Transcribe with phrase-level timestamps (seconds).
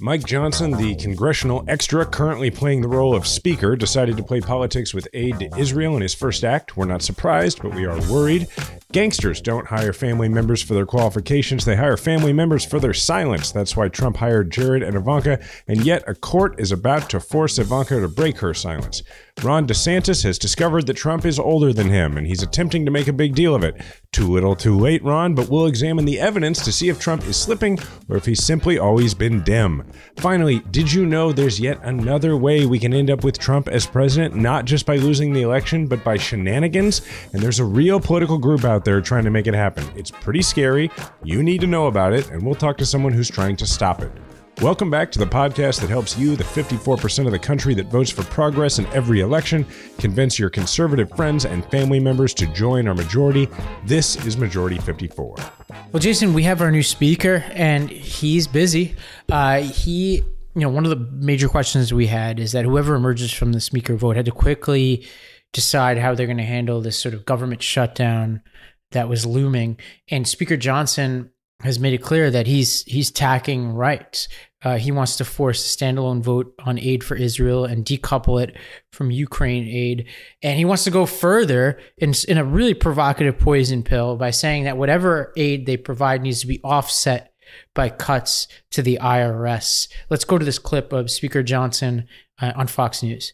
[0.00, 4.94] Mike Johnson, the congressional extra currently playing the role of Speaker, decided to play politics
[4.94, 6.76] with aid to Israel in his first act.
[6.76, 8.48] We're not surprised, but we are worried.
[8.92, 13.52] Gangsters don't hire family members for their qualifications, they hire family members for their silence.
[13.52, 15.38] That's why Trump hired Jared and Ivanka,
[15.68, 19.02] and yet a court is about to force Ivanka to break her silence.
[19.42, 23.08] Ron DeSantis has discovered that Trump is older than him, and he's attempting to make
[23.08, 23.80] a big deal of it.
[24.12, 27.38] Too little, too late, Ron, but we'll examine the evidence to see if Trump is
[27.38, 27.78] slipping
[28.10, 29.90] or if he's simply always been dim.
[30.16, 33.86] Finally, did you know there's yet another way we can end up with Trump as
[33.86, 37.00] president, not just by losing the election, but by shenanigans?
[37.32, 39.86] And there's a real political group out there trying to make it happen.
[39.96, 40.90] It's pretty scary.
[41.24, 44.02] You need to know about it, and we'll talk to someone who's trying to stop
[44.02, 44.12] it.
[44.60, 48.10] Welcome back to the podcast that helps you, the 54% of the country that votes
[48.10, 49.64] for progress in every election,
[49.96, 53.48] convince your conservative friends and family members to join our majority.
[53.86, 55.36] This is Majority 54.
[55.92, 58.96] Well, Jason, we have our new speaker, and he's busy.
[59.30, 63.32] Uh, he, you know, one of the major questions we had is that whoever emerges
[63.32, 65.08] from the speaker vote had to quickly
[65.54, 68.42] decide how they're going to handle this sort of government shutdown
[68.90, 69.78] that was looming.
[70.10, 71.30] And Speaker Johnson
[71.62, 74.26] has made it clear that he's he's tacking right.
[74.62, 78.56] Uh, he wants to force a standalone vote on aid for Israel and decouple it
[78.92, 80.06] from Ukraine aid.
[80.42, 84.64] And he wants to go further in, in a really provocative poison pill by saying
[84.64, 87.32] that whatever aid they provide needs to be offset
[87.74, 89.88] by cuts to the IRS.
[90.08, 92.06] Let's go to this clip of Speaker Johnson
[92.40, 93.32] uh, on Fox News.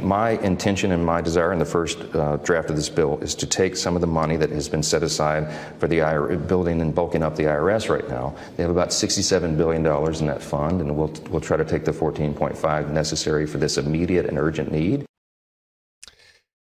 [0.00, 3.46] My intention and my desire in the first uh, draft of this bill is to
[3.46, 6.94] take some of the money that has been set aside for the IRS, building and
[6.94, 8.34] bulking up the IRS right now.
[8.56, 11.90] They have about $67 billion in that fund, and we'll, we'll try to take the
[11.90, 15.04] 14.5 necessary for this immediate and urgent need.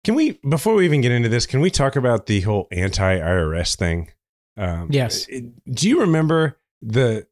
[0.04, 3.18] Can we, before we even get into this, can we talk about the whole anti
[3.18, 4.12] IRS thing?
[4.58, 5.26] Um, yes.
[5.26, 7.26] Do you remember the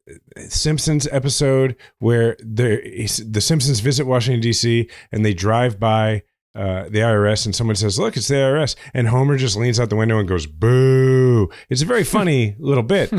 [0.48, 4.88] Simpsons episode where the the Simpsons visit Washington D.C.
[5.10, 6.22] and they drive by
[6.54, 9.90] uh, the IRS and someone says, "Look, it's the IRS," and Homer just leans out
[9.90, 13.12] the window and goes, "Boo!" It's a very funny little bit.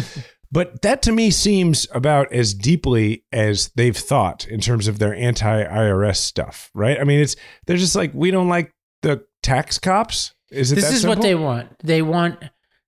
[0.52, 5.16] But that to me seems about as deeply as they've thought in terms of their
[5.16, 7.00] anti IRS stuff, right?
[7.00, 8.72] I mean, it's they're just like we don't like
[9.02, 10.36] the tax cops.
[10.52, 10.75] Is it?
[10.75, 11.16] This is simple?
[11.16, 11.80] what they want.
[11.80, 12.38] They want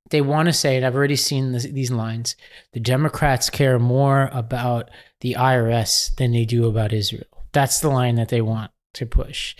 [0.09, 2.35] they want to say, and I've already seen this, these lines
[2.73, 4.89] the Democrats care more about
[5.21, 7.25] the IRS than they do about Israel.
[7.53, 9.55] That's the line that they want to push.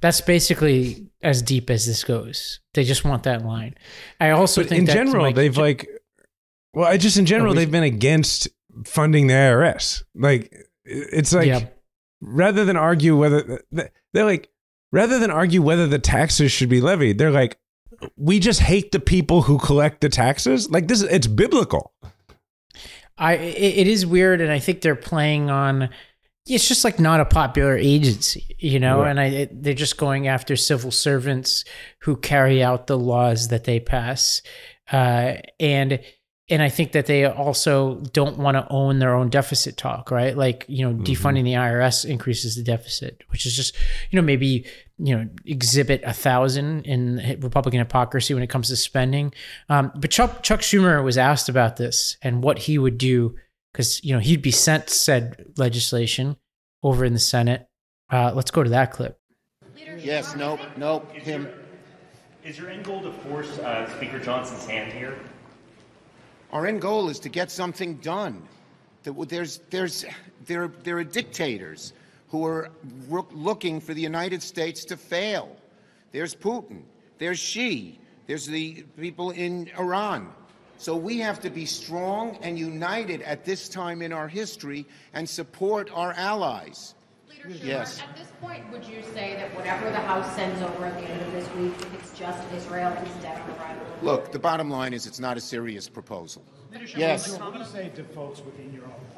[0.00, 2.60] That's basically as deep as this goes.
[2.74, 3.74] They just want that line.
[4.20, 5.88] I also but think in general, Mike, they've like,
[6.72, 8.48] well, I just in general, they've been against
[8.84, 10.04] funding the IRS.
[10.14, 10.54] Like,
[10.84, 11.66] it's like, yeah.
[12.20, 14.50] rather than argue whether they're like,
[14.92, 17.58] rather than argue whether the taxes should be levied, they're like,
[18.16, 20.70] we just hate the people who collect the taxes.
[20.70, 21.92] Like this, it's biblical.
[23.16, 25.90] I it is weird, and I think they're playing on.
[26.46, 29.10] It's just like not a popular agency, you know, right.
[29.10, 31.64] and I it, they're just going after civil servants
[32.00, 34.40] who carry out the laws that they pass,
[34.92, 36.00] uh, and
[36.50, 40.36] and I think that they also don't want to own their own deficit talk, right?
[40.36, 41.02] Like, you know, mm-hmm.
[41.02, 43.76] defunding the IRS increases the deficit, which is just,
[44.10, 44.64] you know, maybe,
[44.98, 49.32] you know, exhibit a thousand in Republican hypocrisy when it comes to spending.
[49.68, 53.36] Um, but Chuck, Chuck Schumer was asked about this and what he would do
[53.72, 56.36] because, you know, he'd be sent said legislation
[56.82, 57.68] over in the Senate.
[58.10, 59.18] Uh, let's go to that clip.
[59.98, 61.48] Yes, nope, nope, him.
[62.44, 65.18] Is your end goal to force uh, Speaker Johnson's hand here?
[66.52, 68.42] Our end goal is to get something done.
[69.02, 70.04] There's, there's,
[70.46, 71.92] there, there are dictators
[72.30, 72.70] who are
[73.32, 75.56] looking for the United States to fail.
[76.12, 76.82] There's Putin.
[77.18, 77.98] There's Xi.
[78.26, 80.32] There's the people in Iran.
[80.76, 85.28] So we have to be strong and united at this time in our history and
[85.28, 86.94] support our allies.
[87.28, 88.00] Leader yes.
[88.00, 91.20] At this point, would you say that whatever the House sends over at the end
[91.20, 93.86] of this week, if it's just Israel, is dead on arrival?
[94.02, 96.44] Look, the bottom line is it's not a serious proposal.
[96.72, 97.38] Leadership, yes.
[97.38, 99.17] What do you say to folks within your own party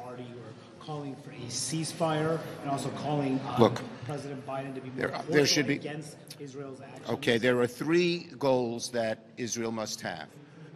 [0.85, 5.21] calling for a ceasefire and also calling um, Look, President Biden to be more there,
[5.29, 7.09] there should be, against Israel's actions?
[7.09, 10.27] Okay, there are three goals that Israel must have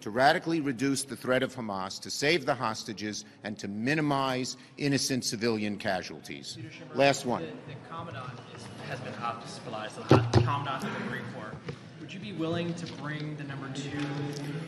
[0.05, 5.25] to radically reduce the threat of Hamas, to save the hostages, and to minimize innocent
[5.25, 6.59] civilian casualties.
[6.93, 7.41] Last one.
[7.41, 11.55] The, the commandant is, has been hospitalized, so the commandant of the Marine Corps.
[11.99, 13.97] Would you be willing to bring the number two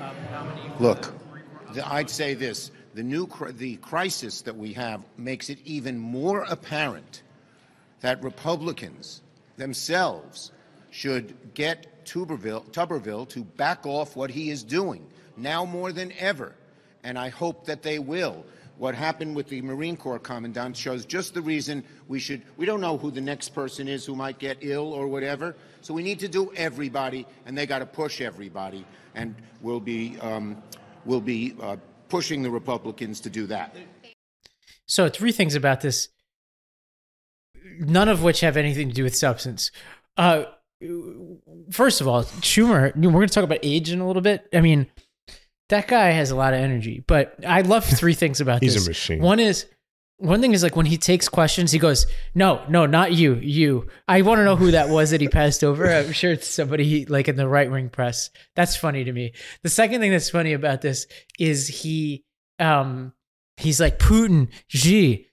[0.01, 0.72] uh, nominee?
[0.80, 1.13] Look,
[1.75, 6.41] the, I'd say this: the new the crisis that we have makes it even more
[6.49, 7.21] apparent
[8.01, 9.21] that Republicans
[9.55, 10.51] themselves
[10.89, 15.05] should get Tuberville, Tuberville to back off what he is doing
[15.38, 16.55] now more than ever,
[17.03, 18.44] and I hope that they will.
[18.77, 22.41] what happened with the Marine Corps commandant shows just the reason we should.
[22.57, 25.55] We don't know who the next person is who might get ill or whatever.
[25.81, 28.85] So we need to do everybody, and they got to push everybody.
[29.15, 30.61] And we'll be um,
[31.05, 31.77] we'll be uh,
[32.09, 33.75] pushing the Republicans to do that.
[34.86, 36.09] So three things about this,
[37.80, 39.71] none of which have anything to do with substance.
[40.15, 40.45] Uh,
[41.71, 42.95] first of all, Schumer.
[42.95, 44.48] We're going to talk about age in a little bit.
[44.54, 44.88] I mean,
[45.69, 47.04] that guy has a lot of energy.
[47.06, 48.86] But I love three things about He's this.
[48.86, 49.21] a machine.
[49.21, 49.65] One is
[50.18, 53.88] one thing is like when he takes questions, he goes, "No, no, not you, you."
[54.08, 55.92] I want to know who that was that he passed over.
[55.92, 58.30] I'm sure it's somebody like in the right wing press.
[58.56, 59.34] That's funny to me.
[59.64, 61.06] The second thing that's funny about this
[61.40, 62.24] is he,
[62.60, 63.14] um,
[63.58, 65.25] he's like Putin, Xi.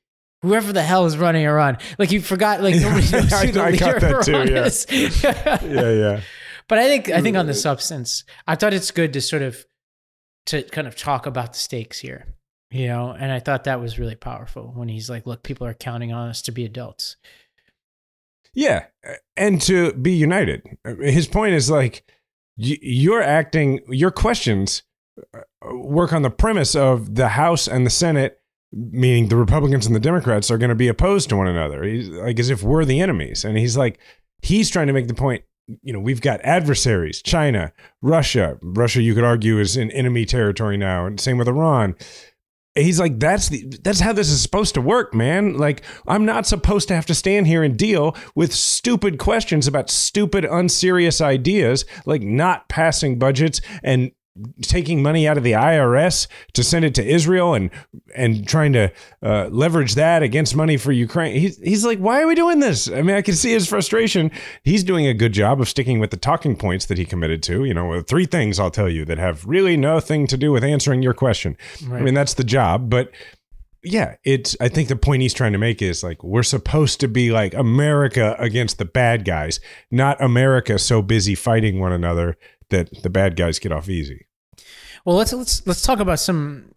[0.43, 3.63] Whoever the hell is running Iran, like you forgot, like nobody knows I- who the
[3.63, 4.65] I leader got that too, Iran yeah.
[4.67, 4.87] is.
[5.23, 6.21] Yeah, yeah.
[6.69, 9.65] But I think I think on the substance, I thought it's good to sort of
[10.47, 12.35] to kind of talk about the stakes here,
[12.75, 13.15] you know.
[13.19, 16.29] And I thought that was really powerful when he's like, "Look, people are counting on
[16.29, 17.17] us to be adults."
[18.53, 18.87] Yeah,
[19.37, 20.63] and to be united.
[21.01, 22.05] His point is like
[22.57, 23.81] you're acting.
[23.89, 24.83] Your questions
[25.35, 25.41] uh,
[25.73, 28.41] work on the premise of the House and the Senate,
[28.73, 31.85] meaning the Republicans and the Democrats, are going to be opposed to one another.
[31.85, 33.99] He's like as if we're the enemies, and he's like
[34.43, 35.45] he's trying to make the point.
[35.83, 37.73] You know, we've got adversaries: China,
[38.03, 38.59] Russia.
[38.63, 41.95] Russia, you could argue, is in enemy territory now, and same with Iran
[42.75, 45.57] he's like that's the that's how this is supposed to work man.
[45.57, 49.91] Like i'm not supposed to have to stand here and deal with stupid questions about
[49.91, 54.13] stupid unserious ideas like not passing budgets and
[54.63, 57.71] taking money out of the IRS to send it to Israel and
[58.17, 58.91] and trying to
[59.23, 61.39] uh, leverage that against money for Ukraine.
[61.39, 62.89] He's he's like, why are we doing this?
[62.89, 64.31] I mean, I can see his frustration.
[64.65, 67.65] He's doing a good job of sticking with the talking points that he committed to.
[67.65, 71.03] You know, three things I'll tell you that have really nothing to do with answering
[71.03, 71.57] your question.
[71.93, 73.13] I mean, that's the job, but
[73.85, 77.09] yeah, it's I think the point he's trying to make is like we're supposed to
[77.09, 79.61] be like America against the bad guys,
[79.91, 82.37] not America so busy fighting one another
[82.71, 84.27] that the bad guys get off easy.
[85.05, 86.71] Well, let's let's let's talk about some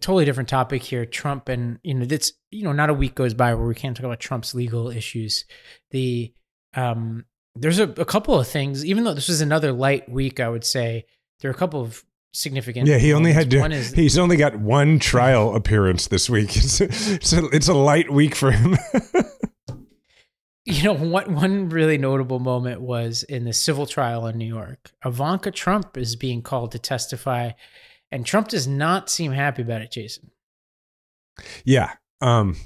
[0.00, 1.04] totally different topic here.
[1.04, 3.96] Trump and you know, that's you know, not a week goes by where we can't
[3.96, 5.44] talk about Trump's legal issues.
[5.90, 6.32] The
[6.74, 7.24] um,
[7.54, 8.84] there's a, a couple of things.
[8.84, 11.06] Even though this was another light week, I would say
[11.40, 12.86] there are a couple of significant.
[12.86, 13.60] Yeah, he only had to.
[13.60, 16.56] One is he's only got one trial appearance this week.
[16.56, 18.76] It's a, it's a, it's a light week for him.
[20.66, 24.92] you know what one really notable moment was in the civil trial in New York.
[25.04, 27.52] Ivanka Trump is being called to testify,
[28.10, 29.90] and Trump does not seem happy about it.
[29.90, 30.30] Jason.
[31.64, 31.92] Yeah.
[32.20, 32.56] Um,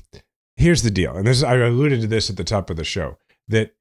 [0.57, 3.19] here's the deal, and this I alluded to this at the top of the show
[3.49, 3.75] that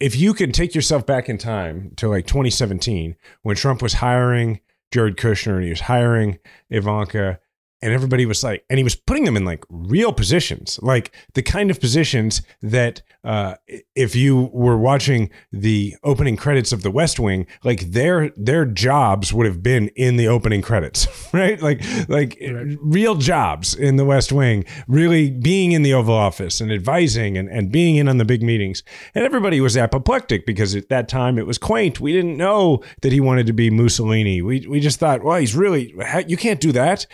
[0.00, 4.60] if you can take yourself back in time to like 2017 when Trump was hiring
[4.94, 6.38] Jared Kushner and he was hiring
[6.70, 7.40] Ivanka.
[7.84, 11.42] And everybody was like, and he was putting them in like real positions, like the
[11.42, 13.56] kind of positions that uh,
[13.94, 19.34] if you were watching the opening credits of The West Wing, like their their jobs
[19.34, 21.60] would have been in the opening credits, right?
[21.60, 22.38] Like like
[22.80, 27.50] real jobs in The West Wing, really being in the Oval Office and advising and,
[27.50, 28.82] and being in on the big meetings.
[29.14, 32.00] And everybody was apoplectic because at that time it was quaint.
[32.00, 34.40] We didn't know that he wanted to be Mussolini.
[34.40, 35.94] We we just thought, well, he's really
[36.26, 37.06] you can't do that.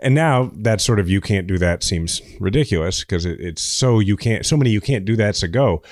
[0.00, 4.00] And now that sort of you can't do that seems ridiculous because it, it's so
[4.00, 5.82] you can't so many you can't do that's a go.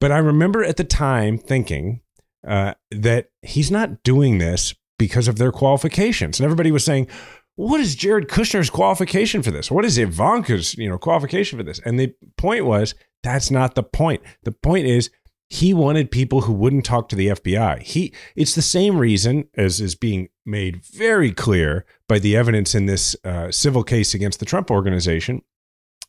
[0.00, 2.02] But I remember at the time thinking
[2.46, 7.08] uh, that he's not doing this because of their qualifications, and everybody was saying,
[7.54, 9.70] "What is Jared Kushner's qualification for this?
[9.70, 13.82] What is Ivanka's you know qualification for this?" And the point was that's not the
[13.82, 14.22] point.
[14.44, 15.10] The point is
[15.48, 17.82] he wanted people who wouldn't talk to the FBI.
[17.82, 22.86] He it's the same reason as is being made very clear by the evidence in
[22.86, 25.42] this uh, civil case against the Trump organization.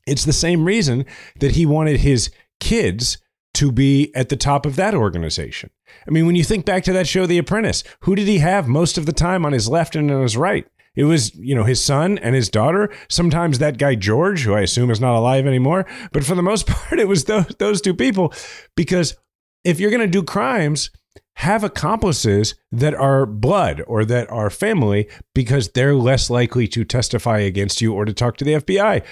[0.06, 1.06] It's the same reason
[1.39, 2.29] that he wanted his
[2.60, 3.17] kids
[3.56, 5.72] to be at the top of that organization.
[6.08, 8.67] I mean, when you think back to that show, The Apprentice, who did he have
[8.67, 10.67] most of the time on his left and on his right?
[10.96, 12.91] It was, you know, his son and his daughter.
[13.08, 15.86] Sometimes that guy George, who I assume is not alive anymore.
[16.12, 18.34] But for the most part, it was those, those two people.
[18.75, 19.15] Because
[19.63, 20.89] if you're going to do crimes,
[21.36, 27.39] have accomplices that are blood or that are family because they're less likely to testify
[27.39, 29.03] against you or to talk to the FBI.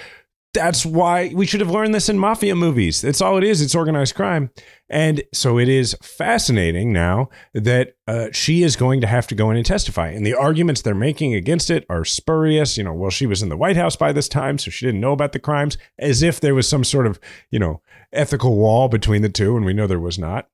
[0.52, 3.02] That's why we should have learned this in mafia movies.
[3.02, 3.60] That's all it is.
[3.60, 4.50] It's organized crime.
[4.88, 9.50] And so it is fascinating now that uh, she is going to have to go
[9.50, 10.08] in and testify.
[10.08, 12.78] And the arguments they're making against it are spurious.
[12.78, 15.00] You know, well, she was in the White House by this time, so she didn't
[15.00, 17.20] know about the crimes, as if there was some sort of,
[17.50, 19.56] you know, ethical wall between the two.
[19.58, 20.48] And we know there was not.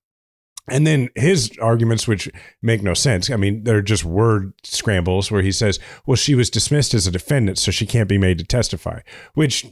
[0.69, 2.31] And then his arguments, which
[2.63, 3.31] make no sense.
[3.31, 7.11] I mean, they're just word scrambles where he says, well, she was dismissed as a
[7.11, 9.01] defendant, so she can't be made to testify,
[9.35, 9.67] which,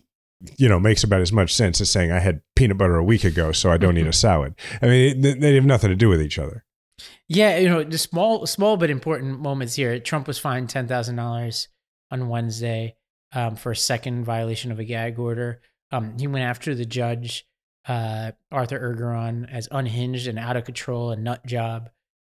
[0.57, 3.23] you know, makes about as much sense as saying I had peanut butter a week
[3.25, 4.05] ago, so I don't Mm-hmm.
[4.05, 4.55] need a salad.
[4.83, 6.65] I mean, they, they have nothing to do with each other.
[7.29, 9.99] Yeah, you know, the small, small but important moments here.
[10.01, 11.69] Trump was fined ten thousand dollars
[12.11, 12.97] on Wednesday
[13.33, 15.61] um, for a second violation of a gag order.
[15.93, 17.47] Um, he went after the judge,
[17.89, 21.91] uh, Arthur Engoron, as unhinged and out of control, a nut job.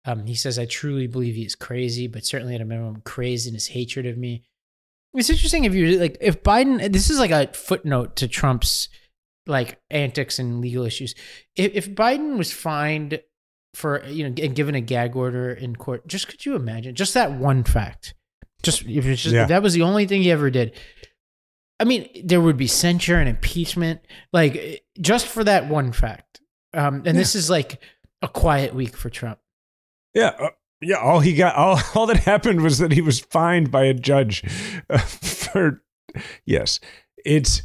[0.05, 3.49] Um, he says, "I truly believe he is crazy, but certainly at a minimum, crazy
[3.49, 4.43] in his hatred of me."
[5.13, 6.91] It's interesting if you like if Biden.
[6.91, 8.89] This is like a footnote to Trump's
[9.47, 11.15] like antics and legal issues.
[11.55, 13.21] If, if Biden was fined
[13.73, 17.13] for you know and given a gag order in court, just could you imagine just
[17.13, 18.13] that one fact?
[18.63, 19.43] Just if it's just Yeah.
[19.43, 20.73] if that was the only thing he ever did.
[21.79, 24.01] I mean, there would be censure and impeachment,
[24.31, 26.41] like just for that one fact.
[26.73, 27.81] Um, and this is like
[28.21, 29.39] a quiet week for Trump.
[30.13, 30.33] Yeah.
[30.39, 30.49] Uh,
[30.81, 30.97] yeah.
[30.97, 34.43] All he got, all, all that happened was that he was fined by a judge
[34.89, 35.83] uh, for,
[36.45, 36.79] yes,
[37.25, 37.63] it's,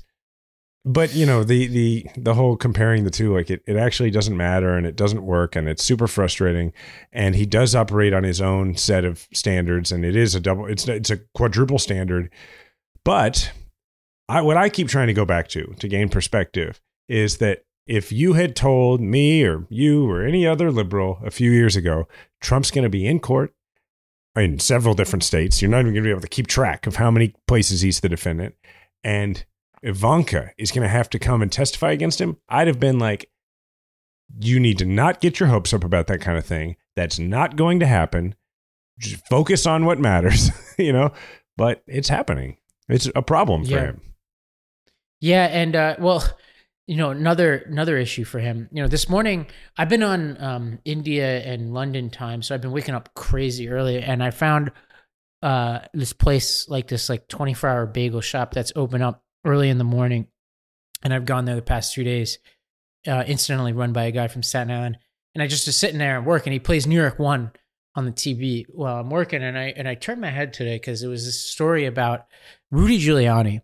[0.84, 4.36] but you know, the, the, the whole comparing the two, like it, it actually doesn't
[4.36, 6.72] matter and it doesn't work and it's super frustrating.
[7.12, 10.66] And he does operate on his own set of standards and it is a double,
[10.66, 12.30] it's, it's a quadruple standard.
[13.04, 13.52] But
[14.30, 18.12] I, what I keep trying to go back to, to gain perspective is that if
[18.12, 22.06] you had told me or you or any other liberal a few years ago,
[22.40, 23.52] Trump's going to be in court
[24.36, 26.96] in several different states, you're not even going to be able to keep track of
[26.96, 28.54] how many places he's the defendant.
[29.02, 29.44] And
[29.82, 32.36] Ivanka is going to have to come and testify against him.
[32.48, 33.28] I'd have been like,
[34.38, 36.76] you need to not get your hopes up about that kind of thing.
[36.94, 38.36] That's not going to happen.
[38.98, 41.12] Just focus on what matters, you know?
[41.56, 42.58] But it's happening.
[42.88, 43.80] It's a problem for Yeah.
[43.86, 44.00] him.
[45.20, 46.24] Yeah, and uh, well,
[46.86, 48.68] you know, another another issue for him.
[48.72, 49.46] You know, this morning
[49.76, 54.02] I've been on um, India and London time, so I've been waking up crazy early,
[54.02, 54.72] and I found
[55.42, 59.68] uh, this place like this like twenty four hour bagel shop that's open up early
[59.68, 60.26] in the morning,
[61.02, 62.38] and I've gone there the past two days.
[63.06, 64.98] Uh, incidentally run by a guy from Staten Island,
[65.34, 66.52] and I just was sitting there and working.
[66.52, 67.52] He plays New York One
[67.94, 71.02] on the TV while I'm working, and I and I turned my head today because
[71.02, 72.26] it was this story about
[72.70, 73.60] Rudy Giuliani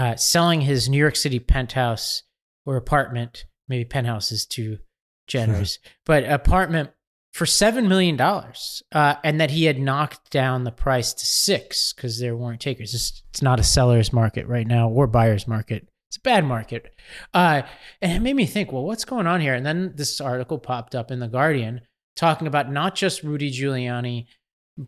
[0.00, 2.22] uh, selling his New York City penthouse
[2.64, 3.44] or apartment.
[3.68, 4.78] Maybe penthouse is too
[5.26, 6.90] generous, but apartment
[7.34, 11.92] for seven million dollars, uh, and that he had knocked down the price to six
[11.92, 12.94] because there weren't takers.
[12.94, 15.86] It's, it's not a seller's market right now or buyer's market.
[16.08, 16.94] It's a bad market,
[17.34, 17.62] uh,
[18.00, 19.54] and it made me think, well, what's going on here?
[19.54, 21.82] And then this article popped up in the Guardian
[22.16, 24.28] talking about not just Rudy Giuliani,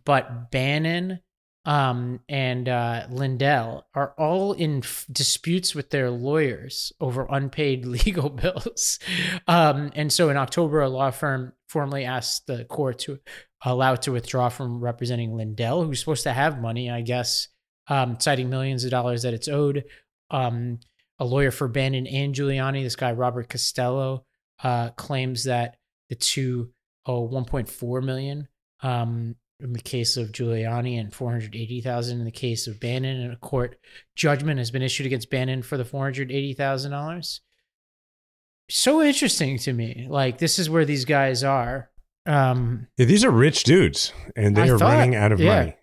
[0.06, 1.20] but Bannon
[1.64, 8.30] um, and uh, Lindell are all in f- disputes with their lawyers over unpaid legal
[8.30, 8.98] bills.
[9.46, 13.20] Um, and so in October, a law firm formally asked the court to
[13.64, 17.48] allow it to withdraw from representing Lindell, who's supposed to have money, I guess,
[17.86, 19.84] um, citing millions of dollars that it's owed.
[20.30, 20.80] Um,
[21.18, 24.24] a lawyer for Bannon and Giuliani, this guy Robert Costello,
[24.64, 25.76] uh, claims that
[26.08, 26.72] the two
[27.06, 28.48] owe 1.4 million.
[28.82, 33.36] Um, in the case of Giuliani and 480,000 in the case of Bannon and a
[33.36, 33.78] court
[34.16, 37.40] judgment has been issued against Bannon for the $480,000.
[38.68, 40.06] So interesting to me.
[40.08, 41.90] Like this is where these guys are.
[42.26, 45.58] Um Yeah, these are rich dudes, and they I are thought- running out of yeah.
[45.58, 45.76] money.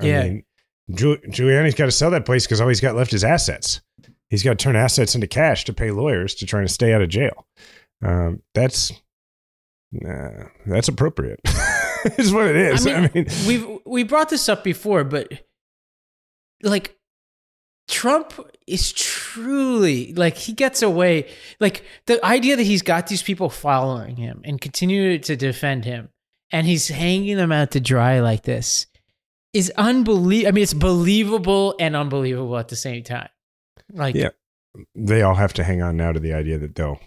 [0.00, 0.22] I Yeah.
[0.24, 0.42] mean,
[0.90, 3.80] Giul- Giuliani's got to sell that place because all he's got left is assets.
[4.28, 7.02] He's got to turn assets into cash to pay lawyers to try to stay out
[7.02, 7.46] of jail.
[8.04, 8.92] Um, that's
[9.92, 11.40] nah, that's appropriate.
[12.18, 12.86] is what it is.
[12.86, 15.32] I mean, we've we brought this up before, but
[16.62, 16.96] like
[17.88, 18.32] Trump
[18.66, 21.28] is truly like he gets away.
[21.60, 26.08] Like the idea that he's got these people following him and continue to defend him,
[26.50, 28.86] and he's hanging them out to dry like this
[29.52, 30.48] is unbelievable.
[30.48, 33.28] I mean, it's believable and unbelievable at the same time.
[33.92, 34.30] Like, Yeah.
[34.94, 37.00] they all have to hang on now to the idea that they'll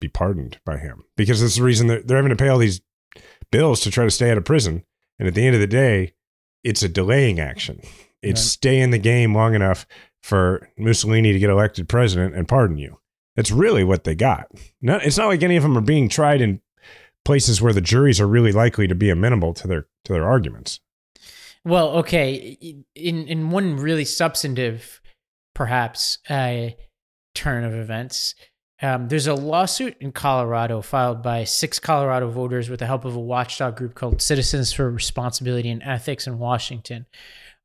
[0.00, 2.80] be pardoned by him because that's the reason they're, they're having to pay all these
[3.56, 4.84] bills to try to stay out of prison.
[5.18, 6.12] And at the end of the day,
[6.62, 7.80] it's a delaying action.
[8.22, 8.50] It's Right.
[8.50, 9.86] stay in the game long enough
[10.22, 12.98] for Mussolini to get elected president and pardon you.
[13.36, 14.46] That's really what they got.
[14.82, 16.60] No, it's not like any of them are being tried in
[17.24, 20.80] places where the juries are really likely to be amenable to their to their arguments.
[21.64, 22.56] Well, okay.
[22.94, 25.00] In in one really substantive,
[25.54, 26.70] perhaps, uh,
[27.34, 28.34] turn of events,
[28.82, 33.16] um, there's a lawsuit in Colorado filed by six Colorado voters with the help of
[33.16, 37.06] a watchdog group called Citizens for Responsibility and Ethics in Washington.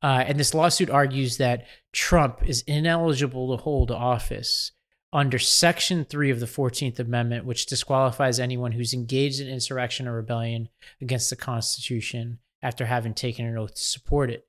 [0.02, 4.72] Uh, and this lawsuit argues that Trump is ineligible to hold office
[5.12, 10.16] under Section 3 of the 14th Amendment, which disqualifies anyone who's engaged in insurrection or
[10.16, 10.70] rebellion
[11.02, 14.46] against the Constitution after having taken an oath to support it.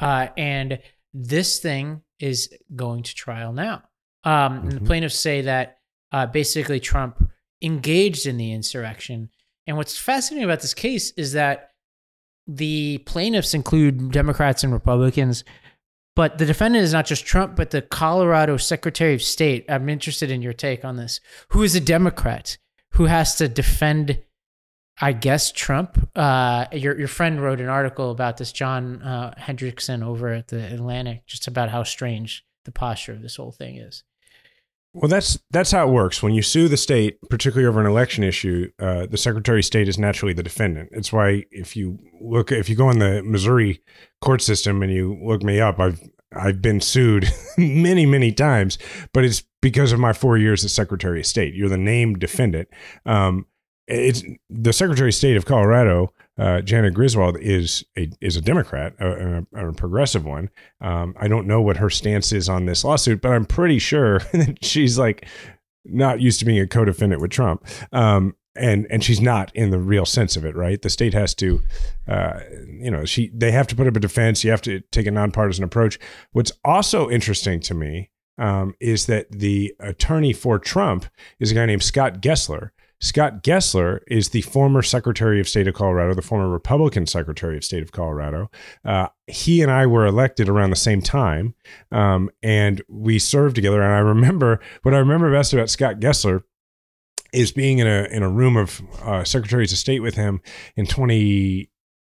[0.00, 0.78] Uh, and
[1.12, 3.82] this thing is going to trial now.
[4.22, 5.78] Um, and the plaintiffs say that
[6.12, 7.30] uh, basically Trump
[7.62, 9.30] engaged in the insurrection.
[9.66, 11.70] And what's fascinating about this case is that
[12.46, 15.44] the plaintiffs include Democrats and Republicans,
[16.14, 19.64] but the defendant is not just Trump, but the Colorado Secretary of State.
[19.68, 21.20] I'm interested in your take on this.
[21.48, 22.58] Who is a Democrat
[22.92, 24.20] who has to defend,
[25.00, 26.08] I guess, Trump?
[26.14, 30.72] Uh, your your friend wrote an article about this, John uh, Hendrickson, over at the
[30.72, 34.04] Atlantic, just about how strange the posture of this whole thing is.
[34.94, 36.22] Well, that's that's how it works.
[36.22, 39.88] When you sue the state, particularly over an election issue, uh, the Secretary of State
[39.88, 40.90] is naturally the defendant.
[40.92, 43.82] It's why if you look, if you go in the Missouri
[44.20, 46.00] court system and you look me up, I've
[46.32, 48.78] I've been sued many many times,
[49.12, 51.54] but it's because of my four years as Secretary of State.
[51.54, 52.68] You're the named defendant.
[53.04, 53.46] Um,
[53.88, 58.94] it's the Secretary of State of Colorado, uh, Janet Griswold, is a is a Democrat,
[58.98, 60.50] a, a, a progressive one.
[60.80, 64.18] Um, I don't know what her stance is on this lawsuit, but I'm pretty sure
[64.32, 65.26] that she's like
[65.84, 67.66] not used to being a co-defendant with Trump.
[67.92, 70.80] Um, and and she's not in the real sense of it, right?
[70.80, 71.60] The state has to,
[72.06, 74.44] uh, you know, she they have to put up a defense.
[74.44, 75.98] You have to take a nonpartisan approach.
[76.32, 81.06] What's also interesting to me um, is that the attorney for Trump
[81.40, 82.70] is a guy named Scott Gessler.
[83.00, 87.64] Scott Gessler is the former Secretary of State of Colorado, the former Republican Secretary of
[87.64, 88.50] State of Colorado.
[88.84, 91.54] Uh, he and I were elected around the same time,
[91.92, 93.82] um, and we served together.
[93.82, 96.42] And I remember what I remember best about Scott Gessler
[97.32, 100.40] is being in a in a room of uh, secretaries of state with him
[100.76, 100.86] in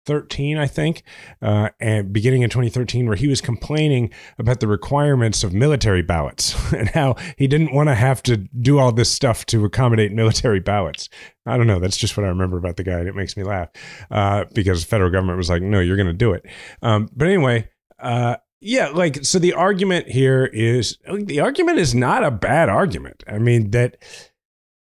[0.07, 1.03] 2013, I think,
[1.43, 6.73] uh, and beginning in 2013, where he was complaining about the requirements of military ballots
[6.73, 10.61] and how he didn't want to have to do all this stuff to accommodate military
[10.61, 11.09] ballots.
[11.45, 11.79] I don't know.
[11.79, 13.69] That's just what I remember about the guy, and it makes me laugh
[14.11, 16.47] uh, because the federal government was like, "No, you're going to do it."
[16.83, 17.69] Um, but anyway.
[17.99, 23.23] Uh, yeah, like so the argument here is the argument is not a bad argument.
[23.27, 23.97] I mean that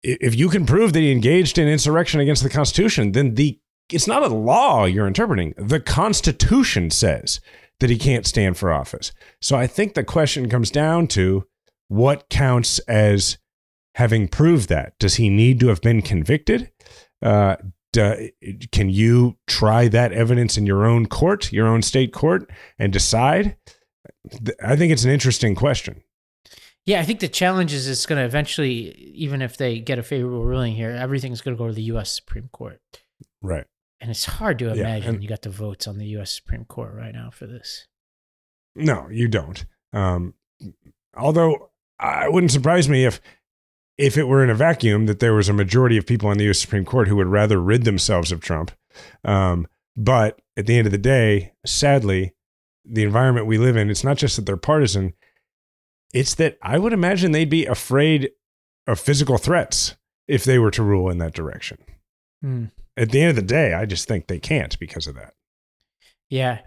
[0.04, 4.08] if you can prove that he engaged in insurrection against the Constitution, then the it's
[4.08, 5.54] not a law you're interpreting.
[5.58, 7.40] The Constitution says
[7.80, 9.12] that he can't stand for office.
[9.42, 11.46] So I think the question comes down to
[11.88, 13.38] what counts as
[13.96, 14.98] having proved that.
[15.00, 16.72] Does he need to have been convicted?
[17.22, 17.58] Uh,
[17.92, 18.30] do,
[18.72, 23.56] can you try that evidence in your own court, your own state court, and decide?
[24.64, 26.02] I think it's an interesting question.
[26.86, 30.04] Yeah, I think the challenge is it's going to eventually, even if they get a
[30.04, 32.12] favorable ruling here, everything's going to go to the U.S.
[32.12, 32.82] Supreme Court.
[33.42, 33.66] Right.
[34.04, 36.34] And it's hard to Yeah, imagine and- you got the votes on the U.S.
[36.36, 37.88] Supreme Court right now for this.
[38.76, 39.66] No, you don't.
[39.94, 40.34] Um,
[41.16, 43.22] although I wouldn't surprise me if
[43.98, 46.44] if it were in a vacuum that there was a majority of people on the
[46.46, 46.60] U.S.
[46.60, 48.72] Supreme Court who would rather rid themselves of Trump.
[49.24, 52.34] Um, but at the end of the day, sadly,
[52.84, 55.14] the environment we live in, it's not just that they're partisan,
[56.14, 58.32] it's that I would imagine they'd be afraid
[58.86, 59.96] of physical threats
[60.28, 61.78] if they were to rule in that direction.
[62.42, 62.66] Hmm.
[62.96, 65.34] At the end of the day, I just think they can't because of that.
[66.30, 66.60] Yeah.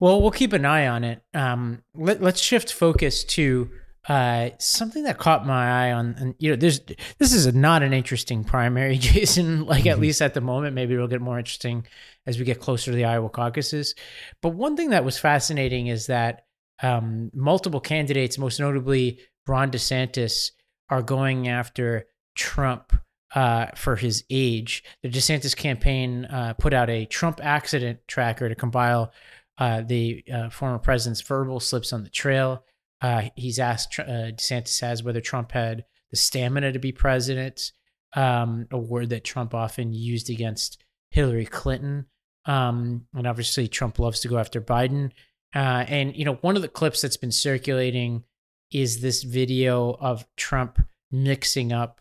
[0.00, 1.22] Well, we'll keep an eye on it.
[1.32, 3.70] Um, let, let's shift focus to
[4.08, 6.14] uh, something that caught my eye on.
[6.18, 6.80] And, you know, there's
[7.18, 9.64] this is a, not an interesting primary, Jason.
[9.64, 11.86] Like at least at the moment, maybe it'll get more interesting
[12.26, 13.94] as we get closer to the Iowa caucuses.
[14.42, 16.42] But one thing that was fascinating is that
[16.82, 20.50] um, multiple candidates, most notably Ron DeSantis,
[20.90, 22.92] are going after Trump
[23.34, 24.84] uh, for his age.
[25.02, 29.12] The DeSantis campaign uh, put out a Trump accident tracker to compile
[29.58, 32.64] uh, the uh, former president's verbal slips on the trail.
[33.00, 37.72] Uh, he's asked uh, DeSantis has whether Trump had the stamina to be president,
[38.14, 42.06] um, a word that Trump often used against Hillary Clinton.
[42.46, 45.10] Um, and obviously, Trump loves to go after Biden.
[45.52, 48.24] And you know, one of the clips that's been circulating
[48.72, 52.00] is this video of Trump mixing up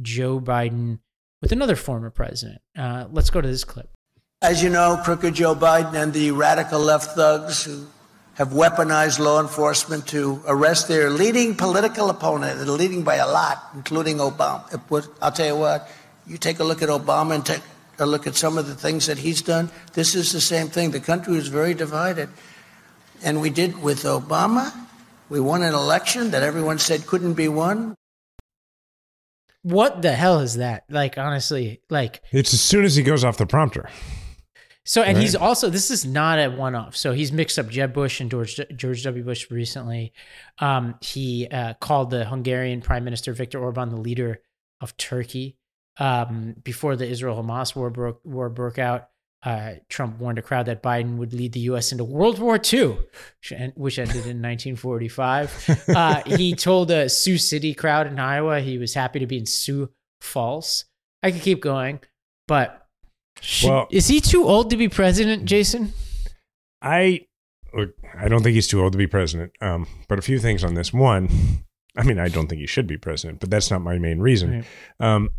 [0.00, 1.00] Joe Biden
[1.40, 2.60] with another former president.
[2.76, 3.90] Uh, let's go to this clip.
[4.40, 7.86] As you know, crooked Joe Biden and the radical left thugs who
[8.34, 13.62] have weaponized law enforcement to arrest their leading political opponent, and leading by a lot,
[13.74, 15.06] including Obama.
[15.20, 15.88] I'll tell you what,
[16.26, 17.62] you take a look at Obama and take
[17.98, 19.70] a look at some of the things that he's done.
[19.92, 20.92] This is the same thing.
[20.92, 22.30] The country is very divided.
[23.22, 24.72] And we did with Obama.
[25.28, 27.94] We won an election that everyone said couldn't be won.
[29.62, 30.84] What the hell is that?
[30.90, 33.88] Like, honestly, like, It's as soon as he goes off the prompter.
[34.84, 35.22] So, and Right.
[35.22, 36.96] he's also this is not a one-off.
[36.96, 39.22] So he's mixed up Jeb Bush and George George W.
[39.22, 40.12] Bush recently.
[40.58, 44.40] Um, he uh, called the Hungarian Prime Minister Viktor Orban the leader
[44.80, 45.56] of Turkey.
[45.98, 49.10] Um, before the Israel Hamas war broke war broke out,
[49.44, 51.90] uh, Trump warned a crowd that Biden would lead the U.S.
[51.92, 52.96] into World War II,
[53.74, 55.86] which ended in 1945.
[55.96, 59.46] Uh, he told a Sioux City crowd in Iowa he was happy to be in
[59.46, 60.84] Sioux Falls.
[61.22, 62.00] I could keep going,
[62.46, 62.86] but
[63.40, 65.92] should- Well- is he too old to be president, Jason?
[66.80, 67.26] I
[68.18, 69.52] I don't think he's too old to be president.
[69.60, 70.92] Um, but a few things on this.
[70.92, 71.28] One,
[71.96, 74.64] I mean, I don't think he should be president, but that's not my main reason.
[75.00, 75.30] Um,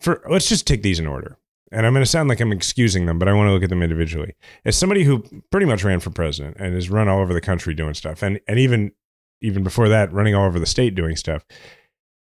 [0.00, 1.38] for let's just take these in order.
[1.72, 3.70] And I'm going to sound like I'm excusing them, but I want to look at
[3.70, 4.34] them individually.
[4.64, 7.74] As somebody who pretty much ran for president and has run all over the country
[7.74, 8.92] doing stuff, and and even
[9.40, 11.44] even before that, running all over the state doing stuff,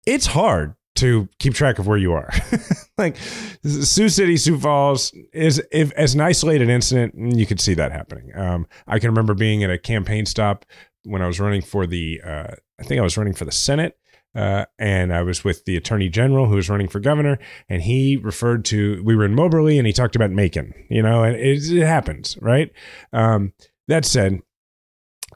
[0.06, 2.30] it's hard to keep track of where you are.
[2.98, 3.16] like
[3.64, 8.34] Sioux City, Sioux Falls is if, as an isolated incident, you could see that happening.
[8.36, 10.64] Um, I can remember being at a campaign stop
[11.04, 13.98] when I was running for the, uh, I think I was running for the Senate.
[14.34, 18.16] Uh, and I was with the attorney general who was running for governor, and he
[18.16, 21.70] referred to we were in Moberly, and he talked about Macon, you know, and it,
[21.70, 22.70] it happens, right?
[23.12, 23.52] Um,
[23.86, 24.40] that said,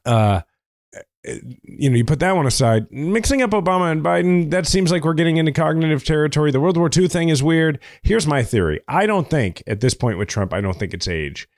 [0.04, 0.40] uh,
[1.24, 2.90] you know, you put that one aside.
[2.90, 6.50] Mixing up Obama and Biden, that seems like we're getting into cognitive territory.
[6.50, 7.78] The World War II thing is weird.
[8.02, 8.80] Here's my theory.
[8.88, 11.48] I don't think at this point with Trump, I don't think it's age.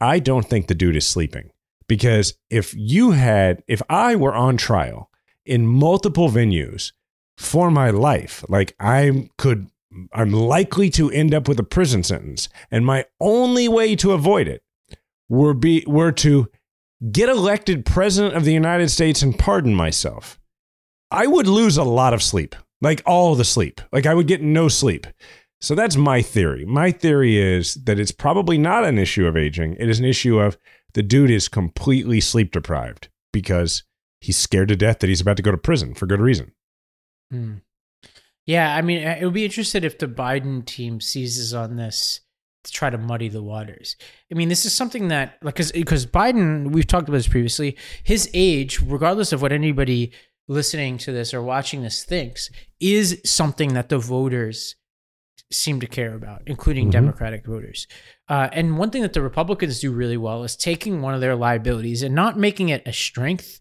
[0.00, 1.50] I don't think the dude is sleeping
[1.86, 5.10] because if you had, if I were on trial
[5.44, 6.92] in multiple venues
[7.36, 9.68] for my life, like I could,
[10.12, 14.48] I'm likely to end up with a prison sentence, and my only way to avoid
[14.48, 14.62] it
[15.28, 16.48] were be were to
[17.10, 20.38] get elected president of the United States and pardon myself,
[21.10, 23.80] I would lose a lot of sleep, like all the sleep.
[23.92, 25.06] Like I would get no sleep.
[25.60, 26.64] So that's my theory.
[26.64, 29.76] My theory is that it's probably not an issue of aging.
[29.78, 30.58] It is an issue of
[30.94, 33.84] the dude is completely sleep deprived because
[34.22, 36.52] he's scared to death that he's about to go to prison for good reason.
[37.30, 37.54] Hmm.
[38.46, 42.20] Yeah, I mean, it would be interesting if the Biden team seizes on this
[42.64, 43.96] to try to muddy the waters.
[44.30, 47.76] I mean, this is something that, like, because because Biden, we've talked about this previously.
[48.04, 50.12] His age, regardless of what anybody
[50.48, 54.74] listening to this or watching this thinks, is something that the voters
[55.52, 56.92] seem to care about, including Mhm.
[56.92, 57.86] Democratic voters.
[58.28, 61.36] Uh, and one thing that the Republicans do really well is taking one of their
[61.36, 63.60] liabilities and not making it a strength,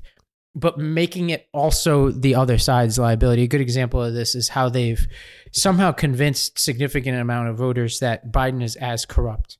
[0.53, 3.43] but making it also the other side's liability.
[3.43, 5.07] A good example of this is how they've
[5.51, 9.57] somehow convinced significant amount of voters that Biden is as corrupt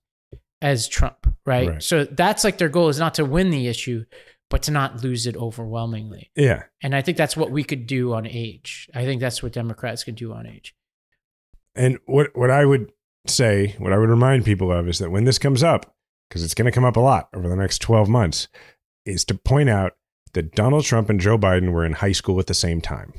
[0.62, 1.70] as Trump, right?
[1.70, 1.84] Right.
[1.84, 4.06] So that's like their goal is not to win the issue,
[4.50, 6.30] but to not lose it overwhelmingly.
[6.36, 6.64] Yeah.
[6.84, 8.90] And I think that's what we could do on age.
[8.94, 10.76] I think that's what Democrats could do on age.
[11.74, 12.92] And what what I would
[13.26, 15.96] say, what I would remind people of is that when this comes up,
[16.30, 18.50] because it's going to come up a lot over the next 12 months,
[19.06, 19.94] is to point out
[20.34, 23.13] that Donald Trump and Joe Biden were in high school at the same time.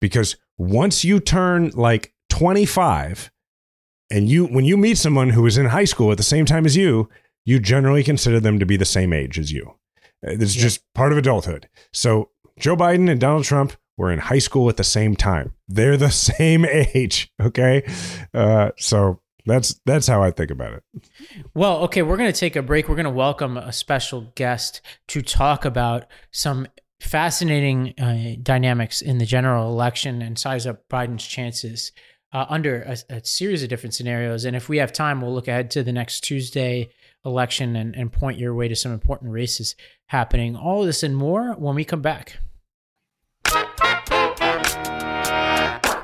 [0.00, 3.30] Because once you turn like 25
[4.10, 6.66] and you when you meet someone who was in high school at the same time
[6.66, 7.08] as you,
[7.44, 9.74] you generally consider them to be the same age as you.
[10.26, 11.68] Uh, It's just part of adulthood.
[11.92, 15.54] So Joe Biden and Donald Trump were in high school at the same time.
[15.68, 17.32] They're the same age.
[17.40, 17.82] Okay.
[18.34, 20.84] Uh, so that's that's how I think about it.
[21.54, 22.88] Well, okay, we're going to take a break.
[22.88, 26.68] We're going to welcome a special guest to talk about some
[27.00, 31.92] fascinating uh, dynamics in the general election and size up Biden's chances
[32.32, 34.44] uh, under a, a series of different scenarios.
[34.44, 36.90] And if we have time, we'll look ahead to the next Tuesday
[37.24, 39.74] election and, and point your way to some important races
[40.06, 40.56] happening.
[40.56, 42.38] All this and more when we come back.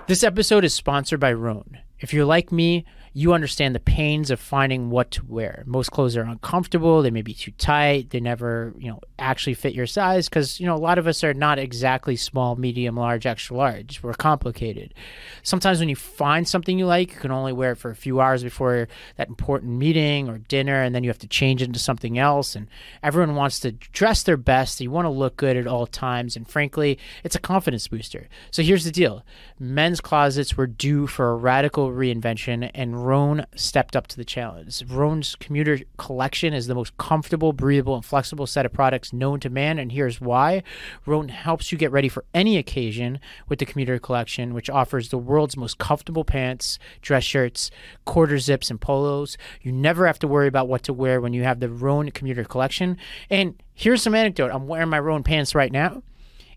[0.06, 1.78] This episode is sponsored by Rhone.
[1.98, 2.86] If you're like me,
[3.18, 5.64] you understand the pains of finding what to wear.
[5.66, 9.74] Most clothes are uncomfortable, they may be too tight, they never, you know, actually fit
[9.74, 13.26] your size cuz you know, a lot of us are not exactly small, medium, large,
[13.26, 14.00] extra large.
[14.04, 14.94] We're complicated.
[15.42, 18.20] Sometimes when you find something you like, you can only wear it for a few
[18.20, 22.20] hours before that important meeting or dinner and then you have to change into something
[22.20, 22.68] else and
[23.02, 26.48] everyone wants to dress their best, you want to look good at all times and
[26.48, 28.28] frankly, it's a confidence booster.
[28.52, 29.24] So here's the deal.
[29.58, 34.84] Men's closets were due for a radical reinvention and Rhone stepped up to the challenge.
[34.86, 39.48] Rhone's commuter collection is the most comfortable, breathable, and flexible set of products known to
[39.48, 40.62] man, and here's why.
[41.06, 43.18] Rhone helps you get ready for any occasion
[43.48, 47.70] with the commuter collection, which offers the world's most comfortable pants, dress shirts,
[48.04, 49.38] quarter zips, and polos.
[49.62, 52.44] You never have to worry about what to wear when you have the Rhone commuter
[52.44, 52.98] collection.
[53.30, 54.50] And here's some anecdote.
[54.52, 56.02] I'm wearing my Rhone pants right now.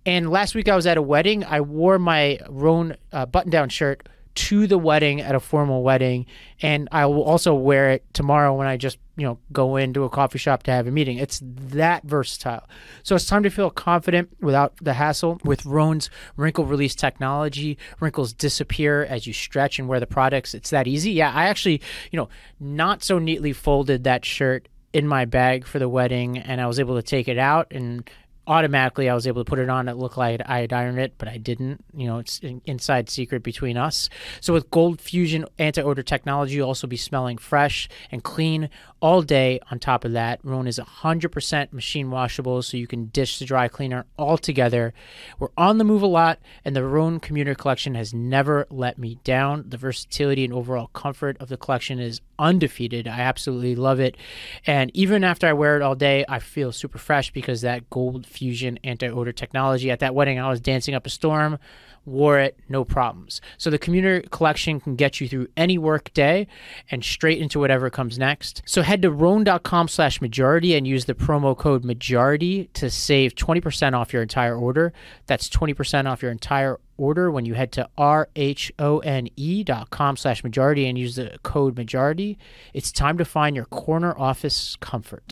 [0.06, 1.46] And last week I was at a wedding.
[1.46, 6.26] I wore my Rhone uh, button down shirt to the wedding at a formal wedding,
[6.62, 10.10] and I will also wear it tomorrow when I just you know go into a
[10.10, 11.18] coffee shop to have a meeting.
[11.18, 12.68] It's that versatile.
[13.04, 17.78] So it's time to feel confident without the hassle with Rhone's wrinkle release technology.
[18.00, 20.54] Wrinkles disappear as you stretch and wear the products.
[20.54, 21.12] It's that easy.
[21.12, 25.80] Yeah, I actually you know not so neatly folded that shirt in my bag for
[25.80, 28.10] the wedding and I was able to take it out and
[28.48, 29.88] automatically I was able to put it on.
[29.88, 31.84] It looked like I had ironed it, but I didn't.
[31.94, 34.10] You know, it's an inside secret between us.
[34.40, 39.60] So with Gold Fusion anti-odor technology, you'll also be smelling fresh and clean all day.
[39.72, 43.68] On top of that, Rhone is 100% machine washable, so you can dish the dry
[43.68, 44.94] cleaner all together.
[45.40, 49.18] We're on the move a lot, and the Rhone Commuter Collection has never let me
[49.24, 49.66] down.
[49.68, 53.08] The versatility and overall comfort of the collection is undefeated.
[53.08, 54.18] I absolutely love it.
[54.66, 58.26] And even after I wear it all day, I feel super fresh because that Gold
[58.84, 59.92] anti odor technology.
[59.92, 61.60] At that wedding, I was dancing up a storm,
[62.06, 63.42] wore it, no problems.
[63.58, 66.48] So the commuter collection can get you through any work day
[66.90, 68.62] and straight into whatever comes next.
[68.66, 73.94] So head to rhone.com slash majority and use the promo code majority to save 20%
[73.94, 74.94] off your entire order.
[75.28, 80.86] That's 20% off your entire order when you head to r-h-o-n-e dot com slash majority
[80.86, 82.38] and use the code majority.
[82.74, 85.24] It's time to find your corner office comfort.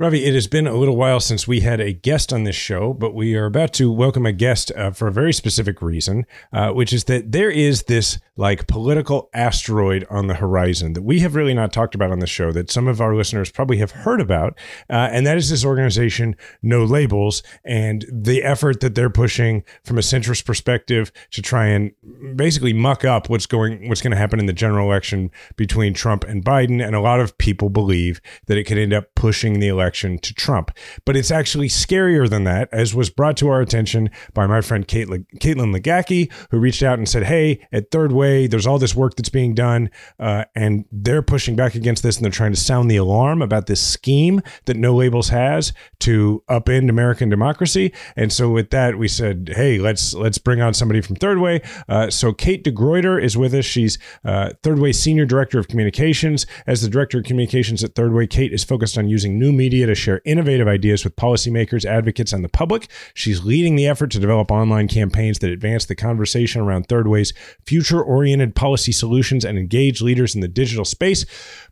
[0.00, 2.94] Ravi, it has been a little while since we had a guest on this show,
[2.94, 6.70] but we are about to welcome a guest uh, for a very specific reason, uh,
[6.70, 11.34] which is that there is this like political asteroid on the horizon that we have
[11.34, 14.22] really not talked about on the show that some of our listeners probably have heard
[14.22, 14.54] about,
[14.88, 19.98] uh, and that is this organization, No Labels, and the effort that they're pushing from
[19.98, 21.92] a centrist perspective to try and
[22.36, 26.24] basically muck up what's going what's going to happen in the general election between Trump
[26.24, 29.68] and Biden, and a lot of people believe that it could end up pushing the
[29.68, 30.70] election election to Trump.
[31.04, 34.86] But it's actually scarier than that, as was brought to our attention by my friend
[34.86, 38.94] Caitlin, Caitlin Legacki, who reached out and said, Hey, at Third Way, there's all this
[38.94, 42.60] work that's being done, uh, and they're pushing back against this and they're trying to
[42.60, 47.92] sound the alarm about this scheme that No Labels has to upend American democracy.
[48.14, 51.62] And so with that, we said, Hey, let's let's bring on somebody from Third Way.
[51.88, 53.64] Uh, so Kate deGruyter is with us.
[53.64, 56.46] She's uh, Third Way Senior Director of Communications.
[56.68, 59.79] As the Director of Communications at Third Way, Kate is focused on using new media
[59.80, 62.88] media to share innovative ideas with policymakers, advocates, and the public.
[63.14, 67.32] She's leading the effort to develop online campaigns that advance the conversation around Third Way's
[67.66, 71.24] future oriented policy solutions and engage leaders in the digital space.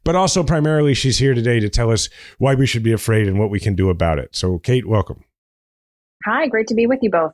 [0.04, 3.38] But also, primarily, she's here today to tell us why we should be afraid and
[3.38, 4.34] what we can do about it.
[4.34, 5.24] So, Kate, welcome.
[6.24, 7.32] Hi, great to be with you both.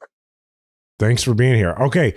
[0.98, 1.76] Thanks for being here.
[1.80, 2.14] Okay,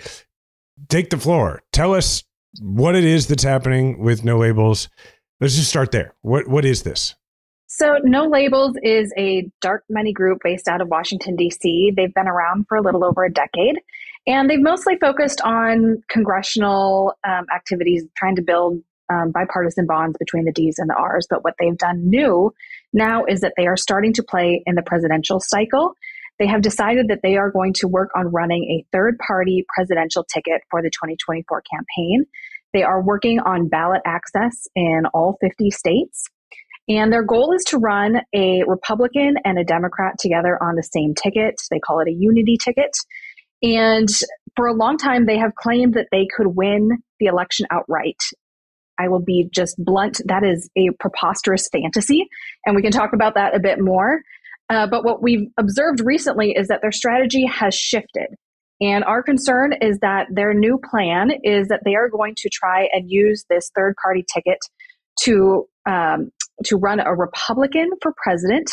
[0.90, 1.62] take the floor.
[1.72, 2.24] Tell us
[2.60, 4.90] what it is that's happening with no labels.
[5.40, 6.16] Let's just start there.
[6.22, 7.16] What what is this?
[7.70, 11.92] So, No Labels is a dark money group based out of Washington, D.C.
[11.96, 13.76] They've been around for a little over a decade,
[14.26, 20.46] and they've mostly focused on congressional um, activities, trying to build um, bipartisan bonds between
[20.46, 21.28] the D's and the R's.
[21.30, 22.54] But what they've done new
[22.94, 25.94] now is that they are starting to play in the presidential cycle.
[26.40, 30.24] They have decided that they are going to work on running a third party presidential
[30.24, 32.26] ticket for the 2024 campaign.
[32.74, 36.30] They are working on ballot access in all 50 states.
[36.90, 41.14] And their goal is to run a Republican and a Democrat together on the same
[41.14, 41.56] ticket.
[41.70, 42.92] They call it a unity ticket.
[43.62, 44.08] And
[44.56, 48.22] for a long time, they have claimed that they could win the election outright.
[49.00, 50.22] I will be just blunt.
[50.26, 52.28] That is a preposterous fantasy.
[52.66, 54.22] And we can talk about that a bit more.
[54.70, 58.28] Uh, but what we've observed recently is that their strategy has shifted.
[58.80, 62.88] And our concern is that their new plan is that they are going to try
[62.94, 64.60] and use this third party ticket
[65.22, 66.32] to um,
[66.66, 68.72] to run a Republican for president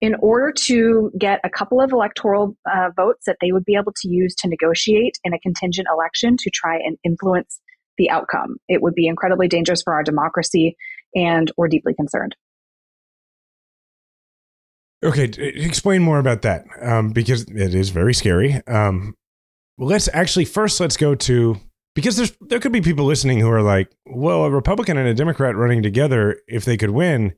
[0.00, 3.92] in order to get a couple of electoral uh, votes that they would be able
[3.96, 7.60] to use to negotiate in a contingent election to try and influence
[7.96, 8.56] the outcome.
[8.68, 10.76] It would be incredibly dangerous for our democracy,
[11.14, 12.36] and we're deeply concerned.
[15.02, 18.60] Okay, explain more about that um, because it is very scary.
[18.66, 19.14] Um,
[19.78, 21.60] let's actually first let's go to
[21.96, 25.14] because there's there could be people listening who are like, well, a Republican and a
[25.14, 27.34] Democrat running together, if they could win,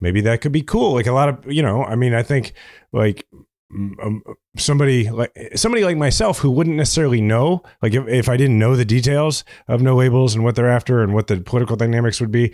[0.00, 0.92] maybe that could be cool.
[0.92, 2.52] Like a lot of you know, I mean, I think
[2.92, 3.26] like
[3.72, 4.22] um,
[4.58, 8.76] somebody like somebody like myself who wouldn't necessarily know, like if, if I didn't know
[8.76, 12.30] the details of no labels and what they're after and what the political dynamics would
[12.30, 12.52] be,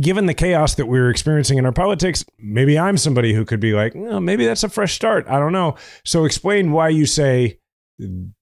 [0.00, 3.72] given the chaos that we're experiencing in our politics, maybe I'm somebody who could be
[3.72, 5.26] like, oh, maybe that's a fresh start.
[5.28, 5.74] I don't know.
[6.04, 7.58] So explain why you say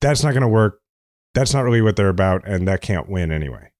[0.03, 0.83] that's not going to work
[1.37, 3.71] that's not really what they're about, and that can't win anyway.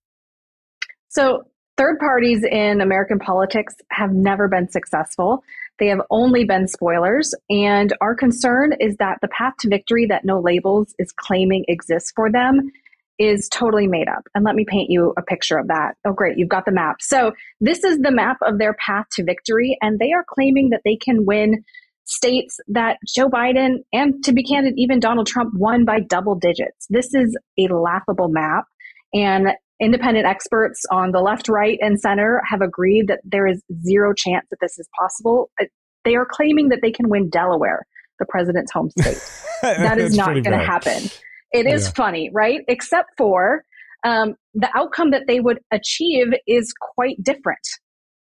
[1.09, 1.41] So,
[1.75, 5.43] third parties in American politics have never been successful.
[5.79, 7.33] They have only been spoilers.
[7.49, 12.11] And our concern is that the path to victory that No Labels is claiming exists
[12.15, 12.71] for them
[13.17, 14.23] is totally made up.
[14.35, 15.95] And let me paint you a picture of that.
[16.05, 16.37] Oh, great.
[16.37, 17.01] You've got the map.
[17.01, 19.77] So this is the map of their path to victory.
[19.81, 21.63] And they are claiming that they can win
[22.07, 26.87] states that Joe Biden and to be candid, even Donald Trump won by double digits.
[26.89, 28.65] This is a laughable map.
[29.13, 34.13] And independent experts on the left, right, and center have agreed that there is zero
[34.15, 35.51] chance that this is possible.
[35.61, 35.65] Uh,
[36.03, 37.85] they are claiming that they can win Delaware,
[38.19, 39.21] the president's home state.
[39.61, 41.09] that is not going to happen.
[41.51, 41.91] It is yeah.
[41.91, 42.61] funny, right?
[42.67, 43.63] Except for
[44.03, 47.59] um, the outcome that they would achieve is quite different.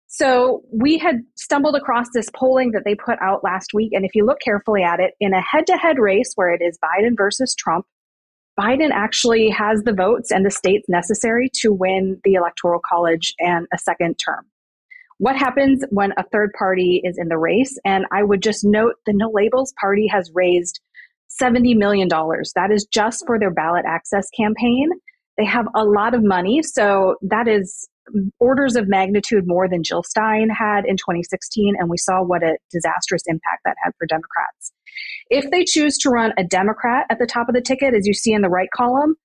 [0.09, 3.93] So we had stumbled across this polling that they put out last week.
[3.93, 6.63] And if you look carefully at it, in a head to head race where it
[6.63, 7.87] is Biden versus Trump,
[8.59, 13.67] Biden actually has the votes and the states necessary to win the Electoral College and
[13.75, 14.47] a second term.
[15.19, 17.79] What happens when a third party is in the race?
[17.85, 20.81] And I would just note the No Labels Party has raised
[21.41, 22.09] $70 million.
[22.09, 24.89] That is just for their ballot access campaign.
[25.37, 26.63] They have a lot of money.
[26.63, 27.89] So that is
[28.39, 31.75] orders of magnitude more than Jill Stein had in 2016.
[31.79, 34.73] And we saw what a disastrous impact that had for Democrats.
[35.29, 38.15] If they choose to run a Democrat at the top of the ticket, as you
[38.15, 39.17] see in the right column,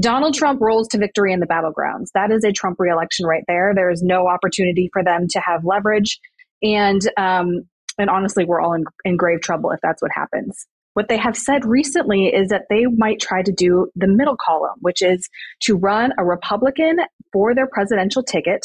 [0.00, 2.08] Donald Trump rolls to victory in the battlegrounds.
[2.14, 3.72] That is a Trump reelection right there.
[3.74, 6.20] There is no opportunity for them to have leverage.
[6.62, 10.66] And, um, and honestly, we're all in, in grave trouble if that's what happens.
[10.94, 14.76] What they have said recently is that they might try to do the middle column,
[14.80, 15.28] which is
[15.62, 16.98] to run a Republican
[17.32, 18.60] for their presidential ticket.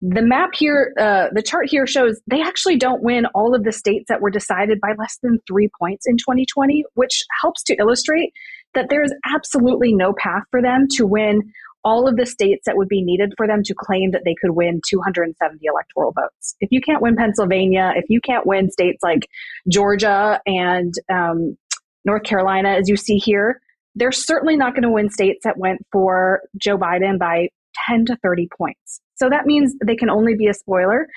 [0.00, 3.72] The map here, uh, the chart here shows they actually don't win all of the
[3.72, 8.32] states that were decided by less than three points in 2020, which helps to illustrate
[8.74, 11.52] that there is absolutely no path for them to win
[11.88, 14.50] all of the states that would be needed for them to claim that they could
[14.50, 16.54] win 270 electoral votes.
[16.60, 19.26] If you can't win Pennsylvania, if you can't win states like
[19.70, 21.56] Georgia and um,
[22.04, 23.58] North Carolina, as you see here,
[23.94, 27.48] they're certainly not going to win states that went for Joe Biden by
[27.88, 29.00] 10 to 30 points.
[29.14, 31.08] So that means they can only be a spoiler.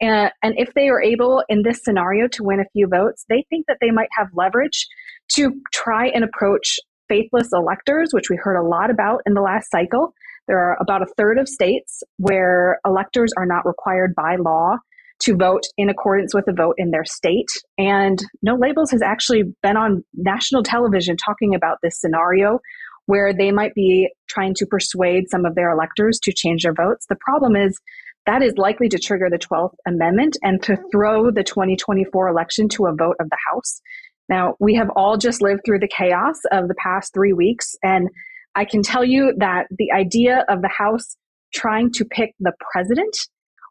[0.00, 3.44] And, and if they are able in this scenario to win a few votes, they
[3.50, 4.88] think that they might have leverage
[5.34, 9.70] to try and approach faithless electors, which we heard a lot about in the last
[9.70, 10.14] cycle.
[10.46, 14.76] There are about a third of states where electors are not required by law
[15.20, 17.48] to vote in accordance with the vote in their state.
[17.78, 22.58] And No Labels has actually been on national television talking about this scenario
[23.06, 27.06] where they might be trying to persuade some of their electors to change their votes.
[27.08, 27.78] The problem is
[28.26, 32.86] that is likely to trigger the 12th Amendment and to throw the 2024 election to
[32.86, 33.82] a vote of the House.
[34.28, 38.08] Now, we have all just lived through the chaos of the past three weeks, and
[38.54, 41.16] I can tell you that the idea of the House
[41.52, 43.14] trying to pick the president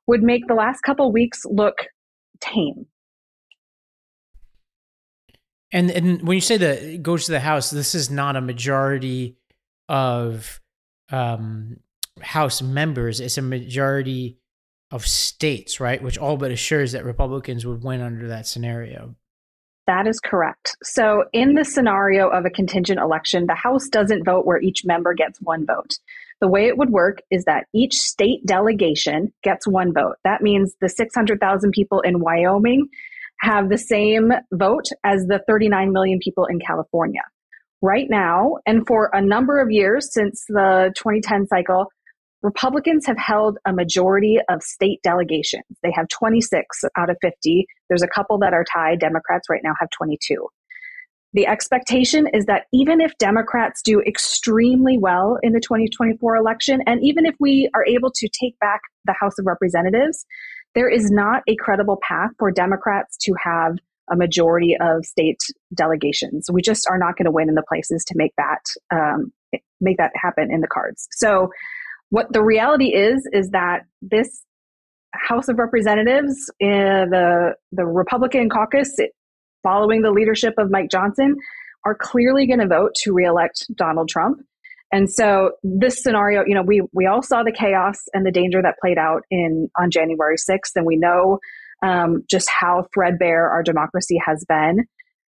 [0.08, 1.88] would make the last couple weeks look
[2.42, 2.86] tame.
[5.72, 8.42] And and when you say that it goes to the House, this is not a
[8.42, 9.38] majority
[9.90, 10.62] of
[11.12, 11.78] um,
[12.22, 14.38] House members; it's a majority
[14.92, 16.02] of states, right?
[16.04, 19.16] Which all but assures that Republicans would win under that scenario.
[19.86, 20.78] That is correct.
[20.82, 25.14] So, in the scenario of a contingent election, the House doesn't vote where each member
[25.14, 25.98] gets one vote.
[26.40, 30.16] The way it would work is that each state delegation gets one vote.
[30.24, 32.88] That means the 600,000 people in Wyoming
[33.42, 37.24] have the same vote as the 39 million people in California.
[37.82, 41.92] Right now, and for a number of years since the 2010 cycle,
[42.44, 45.64] Republicans have held a majority of state delegations.
[45.82, 47.66] They have 26 out of 50.
[47.88, 49.00] There's a couple that are tied.
[49.00, 50.46] Democrats right now have 22.
[51.32, 57.02] The expectation is that even if Democrats do extremely well in the 2024 election, and
[57.02, 60.26] even if we are able to take back the House of Representatives,
[60.76, 63.78] there is not a credible path for Democrats to have
[64.12, 65.40] a majority of state
[65.74, 66.50] delegations.
[66.52, 69.32] We just are not going to win in the places to make that um,
[69.80, 71.08] make that happen in the cards.
[71.12, 71.50] So
[72.14, 74.44] what the reality is is that this
[75.16, 78.96] House of Representatives, uh, the the Republican caucus,
[79.64, 81.36] following the leadership of Mike Johnson,
[81.88, 84.38] are clearly going to vote to reelect Donald Trump.
[84.92, 88.62] And so this scenario, you know, we we all saw the chaos and the danger
[88.62, 91.40] that played out in on January 6th, and we know
[91.82, 94.86] um, just how threadbare our democracy has been.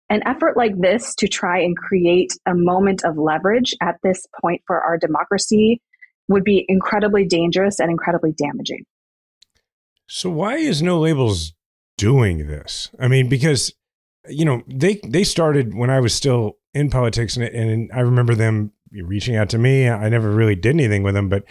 [0.09, 4.61] An effort like this to try and create a moment of leverage at this point
[4.67, 5.79] for our democracy
[6.27, 8.83] would be incredibly dangerous and incredibly damaging.
[10.07, 11.53] So why is No Labels
[11.97, 12.89] doing this?
[12.99, 13.73] I mean, because
[14.29, 18.35] you know they they started when I was still in politics, and, and I remember
[18.35, 19.89] them reaching out to me.
[19.89, 21.43] I never really did anything with them, but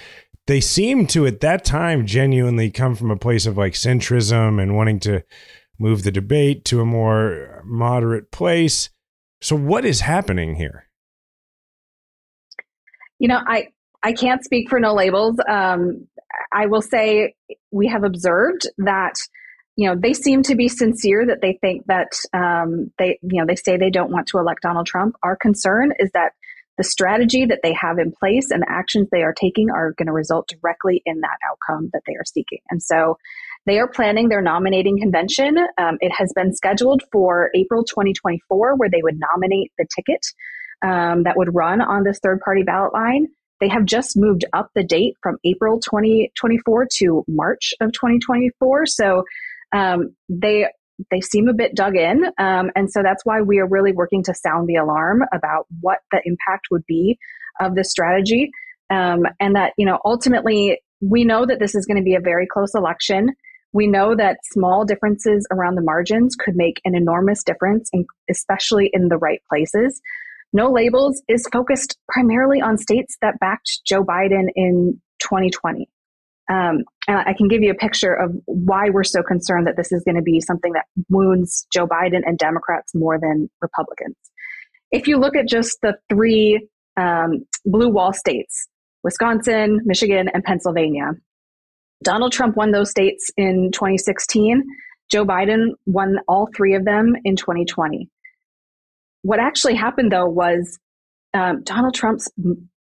[0.46, 4.76] they seemed to at that time genuinely come from a place of like centrism and
[4.76, 5.22] wanting to
[5.78, 8.90] move the debate to a more moderate place.
[9.40, 10.88] So, what is happening here?
[13.18, 13.68] You know, I
[14.02, 15.36] I can't speak for no labels.
[15.48, 16.06] Um,
[16.52, 17.34] I will say
[17.70, 19.14] we have observed that
[19.76, 23.46] you know they seem to be sincere that they think that um, they you know
[23.46, 25.16] they say they don't want to elect Donald Trump.
[25.22, 26.32] Our concern is that
[26.78, 30.06] the strategy that they have in place and the actions they are taking are going
[30.06, 32.60] to result directly in that outcome that they are seeking.
[32.70, 33.18] And so
[33.66, 35.58] they are planning their nominating convention.
[35.78, 40.26] Um, it has been scheduled for April 2024, where they would nominate the ticket
[40.82, 43.28] um, that would run on this third party ballot line.
[43.62, 48.86] They have just moved up the date from April 2024 to March of 2024.
[48.86, 49.22] So
[49.72, 50.66] um, they
[51.12, 52.24] they seem a bit dug in.
[52.38, 55.98] Um, and so that's why we are really working to sound the alarm about what
[56.10, 57.18] the impact would be
[57.60, 58.50] of this strategy.
[58.90, 62.20] Um, and that, you know, ultimately, we know that this is going to be a
[62.20, 63.30] very close election.
[63.72, 68.90] We know that small differences around the margins could make an enormous difference, in, especially
[68.92, 70.00] in the right places.
[70.52, 75.88] No Labels is focused primarily on states that backed Joe Biden in 2020.
[76.50, 79.92] Um, and I can give you a picture of why we're so concerned that this
[79.92, 84.16] is going to be something that wounds Joe Biden and Democrats more than Republicans.
[84.90, 88.68] If you look at just the three um, blue wall states,
[89.02, 91.12] Wisconsin, Michigan, and Pennsylvania,
[92.02, 94.62] Donald Trump won those states in 2016.
[95.10, 98.08] Joe Biden won all three of them in 2020.
[99.22, 100.78] What actually happened, though, was
[101.34, 102.30] um, Donald Trump's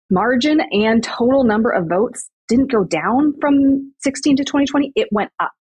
[0.10, 5.32] margin and total number of votes didn't go down from 16 to 2020, it went
[5.40, 5.52] up.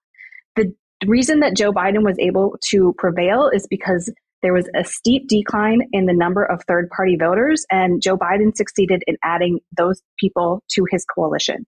[0.57, 0.75] The
[1.07, 4.13] reason that Joe Biden was able to prevail is because
[4.43, 8.55] there was a steep decline in the number of third party voters, and Joe Biden
[8.55, 11.67] succeeded in adding those people to his coalition.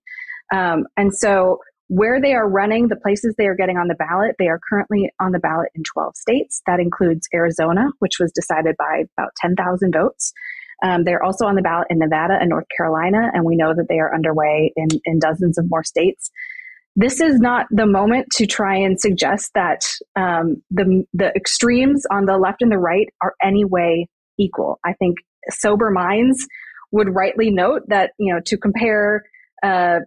[0.53, 1.59] Um, and so,
[1.93, 5.11] where they are running, the places they are getting on the ballot, they are currently
[5.19, 6.63] on the ballot in 12 states.
[6.65, 10.33] That includes Arizona, which was decided by about 10,000 votes.
[10.83, 13.85] Um, they're also on the ballot in Nevada and North Carolina, and we know that
[13.89, 16.31] they are underway in, in dozens of more states.
[16.95, 19.81] This is not the moment to try and suggest that
[20.15, 24.07] um, the the extremes on the left and the right are any way
[24.39, 24.79] equal.
[24.83, 25.17] I think
[25.49, 26.45] sober minds
[26.91, 29.23] would rightly note that you know to compare
[29.63, 29.99] uh,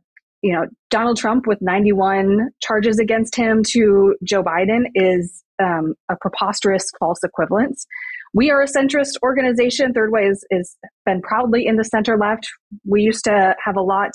[0.43, 6.17] you know Donald Trump with 91 charges against him to Joe Biden is um, a
[6.21, 7.87] preposterous false equivalence
[8.37, 9.95] we are a centrist organization.
[9.95, 10.77] Third Way is, is
[11.07, 12.47] been proudly in the center left.
[12.85, 14.11] We used to have a lot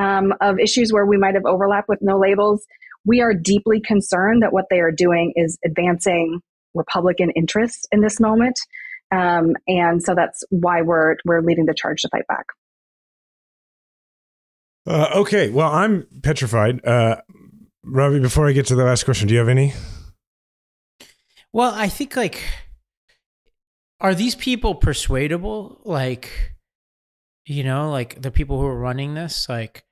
[0.00, 2.64] um, of issues where we might have overlap with no labels.
[3.04, 6.40] We are deeply concerned that what they are doing is advancing
[6.72, 8.58] Republican interests in this moment.
[9.14, 12.46] Um, and so that's why we're we're leading the charge to fight back.
[14.88, 16.84] Uh, okay, well, I'm petrified.
[16.84, 17.16] Uh,
[17.84, 19.74] Ravi, before I get to the last question, do you have any?
[21.52, 22.42] Well, I think like
[24.00, 25.80] are these people persuadable?
[25.84, 26.54] Like,
[27.46, 29.84] you know, like the people who are running this, like,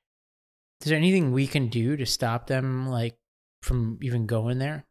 [0.81, 3.17] is there anything we can do to stop them, like,
[3.63, 4.85] from even going there?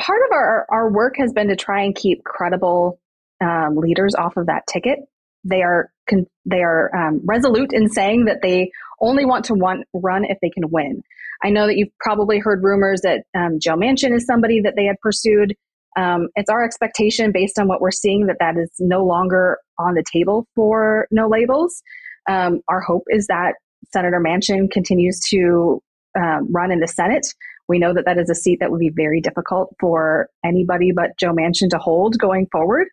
[0.00, 3.00] Part of our, our work has been to try and keep credible
[3.42, 5.00] um, leaders off of that ticket.
[5.44, 9.86] They are con- they are um, resolute in saying that they only want to want,
[9.92, 11.02] run if they can win.
[11.42, 14.86] I know that you've probably heard rumors that um, Joe Manchin is somebody that they
[14.86, 15.54] had pursued.
[15.96, 19.94] Um, it's our expectation based on what we're seeing that that is no longer on
[19.94, 21.82] the table for no labels.
[22.28, 23.54] Um, our hope is that
[23.92, 25.82] Senator Manchin continues to
[26.18, 27.26] um, run in the Senate.
[27.68, 31.16] We know that that is a seat that would be very difficult for anybody but
[31.18, 32.88] Joe Manchin to hold going forward.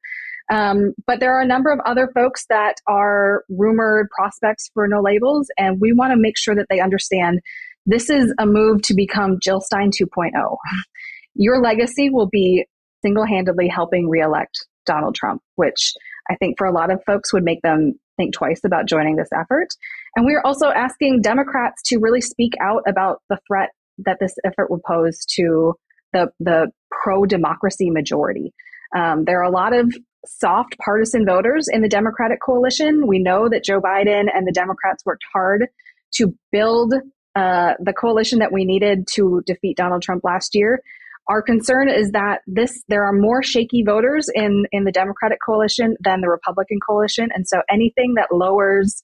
[0.52, 5.02] Um, but there are a number of other folks that are rumored prospects for no
[5.02, 7.39] labels, and we want to make sure that they understand
[7.86, 10.32] this is a move to become Jill Stein 2.0.
[11.36, 12.66] Your legacy will be
[13.02, 15.94] single handedly helping reelect Donald Trump, which
[16.30, 19.30] I think for a lot of folks would make them think twice about joining this
[19.34, 19.68] effort.
[20.16, 23.70] And we're also asking Democrats to really speak out about the threat
[24.00, 25.74] that this effort would pose to
[26.14, 28.54] the, the pro democracy majority.
[28.96, 29.94] Um, there are a lot of
[30.26, 33.07] soft partisan voters in the Democratic coalition.
[33.07, 35.67] We know that Joe Biden and the Democrats worked hard
[36.15, 36.93] to build
[37.36, 40.82] uh, the coalition that we needed to defeat Donald Trump last year.
[41.28, 45.95] Our concern is that this there are more shaky voters in in the Democratic coalition
[46.03, 49.01] than the Republican coalition, and so anything that lowers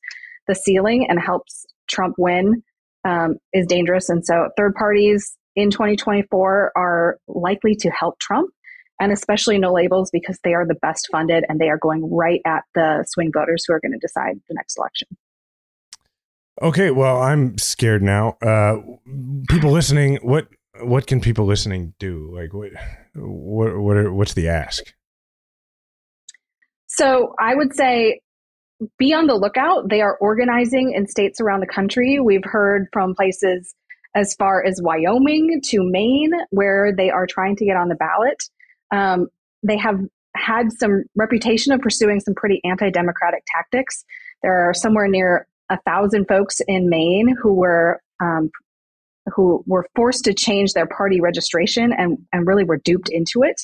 [0.47, 2.63] the ceiling and helps Trump win
[3.05, 4.09] um, is dangerous.
[4.09, 8.49] And so third parties in 2024 are likely to help Trump,
[8.99, 12.41] and especially no labels because they are the best funded and they are going right
[12.45, 15.07] at the swing voters who are going to decide the next election.
[16.61, 18.37] Okay, well, I'm scared now.
[18.41, 18.77] Uh,
[19.47, 20.47] people listening, what
[20.81, 22.31] what can people listening do?
[22.35, 22.71] Like what
[23.15, 24.93] what what are, what's the ask?
[26.87, 28.19] So I would say
[28.97, 29.89] be on the lookout.
[29.89, 32.19] They are organizing in states around the country.
[32.19, 33.73] We've heard from places
[34.15, 38.43] as far as Wyoming to Maine where they are trying to get on the ballot.
[38.91, 39.27] Um,
[39.63, 39.99] they have
[40.35, 44.03] had some reputation of pursuing some pretty anti-democratic tactics.
[44.41, 48.49] There are somewhere near a thousand folks in Maine who were um,
[49.35, 53.61] who were forced to change their party registration and, and really were duped into it.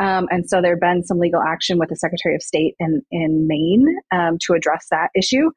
[0.00, 3.00] Um, and so there had been some legal action with the Secretary of State in,
[3.12, 5.50] in Maine um, to address that issue.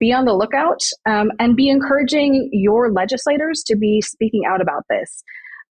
[0.00, 4.82] Be on the lookout um, and be encouraging your legislators to be speaking out about
[4.90, 5.22] this.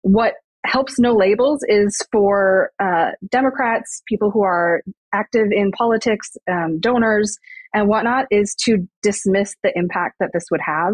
[0.04, 0.36] What
[0.66, 4.82] helps no labels is for uh, Democrats, people who are
[5.14, 7.38] active in politics, um, donors,
[7.74, 10.93] and whatnot, is to dismiss the impact that this would have.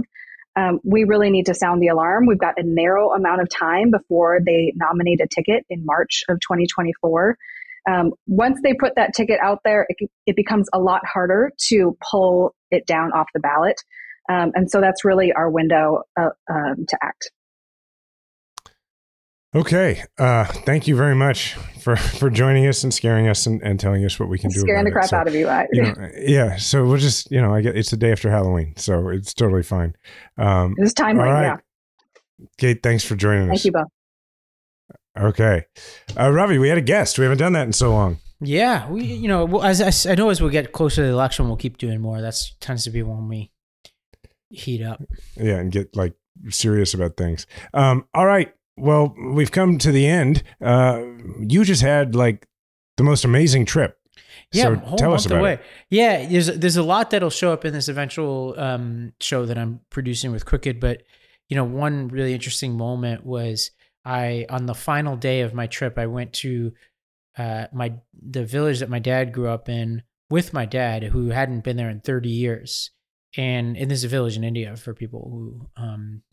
[0.55, 2.26] Um, we really need to sound the alarm.
[2.26, 6.39] We've got a narrow amount of time before they nominate a ticket in March of
[6.39, 7.38] 2024.
[7.89, 11.97] Um, once they put that ticket out there, it, it, becomes a lot harder to
[12.11, 13.82] pull it down off the ballot.
[14.30, 17.32] Um, and so that's really our window uh, um, to act.
[19.56, 20.04] Okay.
[20.18, 24.06] Uh, thank you very much for, for joining us and scaring us and, and telling
[24.06, 24.60] us what we can do.
[24.60, 25.50] Scaring the crap so, out of you.
[25.72, 26.56] you know, yeah.
[26.58, 29.64] So we'll just, you know, I get it's the day after Halloween, so it's totally
[29.64, 29.95] fine.
[30.38, 31.43] Um, it's time right, right.
[31.43, 31.58] yeah.
[32.58, 33.64] Kate, thanks for joining thank us.
[33.64, 33.82] Thank you
[35.18, 35.24] both.
[35.24, 35.66] Okay.
[36.18, 37.18] Uh, Ravi, we had a guest.
[37.18, 38.20] We haven't done that in so long.
[38.41, 38.88] Yeah.
[38.89, 41.58] We, you know, as, as I know as we get closer to the election, we'll
[41.58, 42.22] keep doing more.
[42.22, 43.52] That tends to be when we
[44.50, 45.04] heat up.
[45.36, 45.56] Yeah.
[45.56, 46.14] And get like
[46.50, 47.47] serious about things.
[47.74, 48.54] Um, all right.
[48.80, 50.43] Well, we've come to the end.
[50.63, 51.03] Uh,
[51.39, 52.47] you just had like
[52.97, 53.97] the most amazing trip.
[54.51, 55.53] Yeah, so tell us about away.
[55.53, 55.61] it.
[55.89, 59.82] Yeah, there's there's a lot that'll show up in this eventual um, show that I'm
[59.89, 61.03] producing with Crooked, but
[61.49, 63.71] you know, one really interesting moment was
[64.05, 66.73] I on the final day of my trip, I went to
[67.38, 71.63] uh, my the village that my dad grew up in with my dad, who hadn't
[71.63, 72.91] been there in 30 years,
[73.38, 76.23] and and this is a village in India for people who um,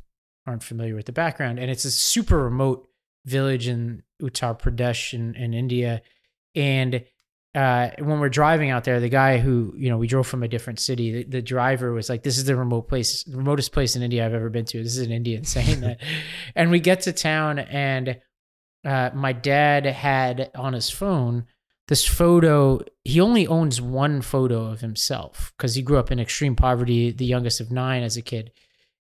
[0.47, 1.59] aren't familiar with the background.
[1.59, 2.89] And it's a super remote
[3.25, 6.03] village in Uttar Pradesh in, in India.
[6.55, 7.05] And
[7.55, 10.49] uh, when we're driving out there, the guy who, you know, we drove from a
[10.49, 14.03] different city, the, the, driver was like, this is the remote place, remotest place in
[14.03, 14.83] India I've ever been to.
[14.83, 16.01] This is an Indian saying that.
[16.55, 18.21] and we get to town and
[18.85, 21.47] uh, my dad had on his phone
[21.89, 22.81] this photo.
[23.05, 27.25] He only owns one photo of himself because he grew up in extreme poverty, the
[27.25, 28.53] youngest of nine as a kid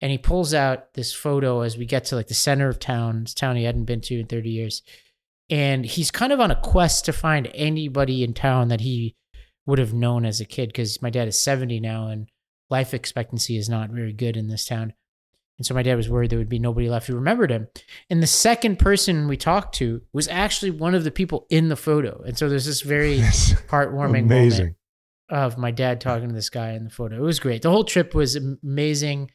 [0.03, 3.23] and he pulls out this photo as we get to like the center of town,
[3.23, 4.81] this town he hadn't been to in 30 years.
[5.49, 9.15] And he's kind of on a quest to find anybody in town that he
[9.65, 12.27] would have known as a kid because my dad is 70 now and
[12.69, 14.91] life expectancy is not very good in this town.
[15.57, 17.69] And so my dad was worried there would be nobody left who remembered him.
[18.09, 21.77] And the second person we talked to was actually one of the people in the
[21.77, 22.21] photo.
[22.23, 23.19] And so there's this very
[23.69, 24.59] heartwarming Amazing.
[24.65, 24.77] moment
[25.29, 27.15] of my dad talking to this guy in the photo.
[27.15, 27.61] It was great.
[27.61, 29.31] The whole trip was amazing.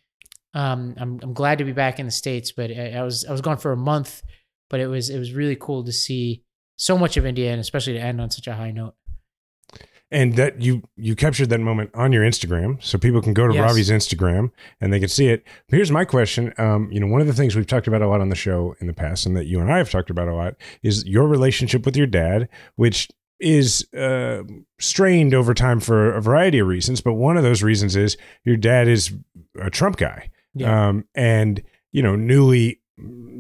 [0.59, 3.31] Um, I'm I'm glad to be back in the states, but I, I, was I
[3.31, 4.25] was gone for a month,
[4.69, 6.43] but it was it was really cool to see
[6.75, 8.95] so much of India, and especially to end on such a high note.
[10.11, 13.55] And that you you captured that moment on your Instagram, so people can go to
[13.55, 13.71] Yes.
[13.71, 14.51] Ravi's Instagram
[14.81, 15.45] and they can see it.
[15.69, 18.09] But here's my question: um, You know, one of the things we've talked about a
[18.09, 20.27] lot on the show in the past, and that you and I have talked about
[20.27, 24.43] a lot, is your relationship with your dad, which is uh,
[24.81, 27.01] strained over time for a variety of reasons.
[27.01, 29.13] But one of those reasons is your dad is
[29.61, 30.89] a Trump guy, Yeah.
[30.89, 32.81] um, and you know, newly.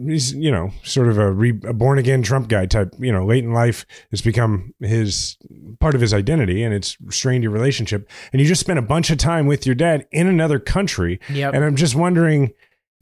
[0.06, 2.94] He's, you know, sort of a, re, a born again Trump guy type.
[3.00, 5.36] You know, late in life, it's become his
[5.80, 8.08] part of his identity, and it's strained your relationship.
[8.32, 11.54] And you just spent a bunch of time with your dad in another country, Yep.
[11.54, 12.52] and I'm just wondering,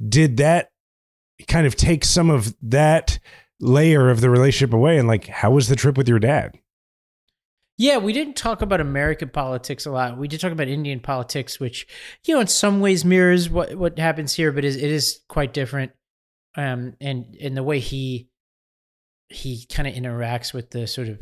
[0.08, 0.70] did that
[1.46, 3.18] kind of take some of that
[3.60, 4.96] layer of the relationship away?
[4.96, 6.58] And like, how was the trip with your dad?
[7.78, 10.16] Yeah, we didn't talk about American politics a lot.
[10.16, 11.86] We did talk about Indian politics, which
[12.24, 15.92] you know in some ways mirrors what what happens here, but it is quite different.
[16.56, 18.30] Um, and in the way he
[19.28, 21.18] he kind of interacts with the sort of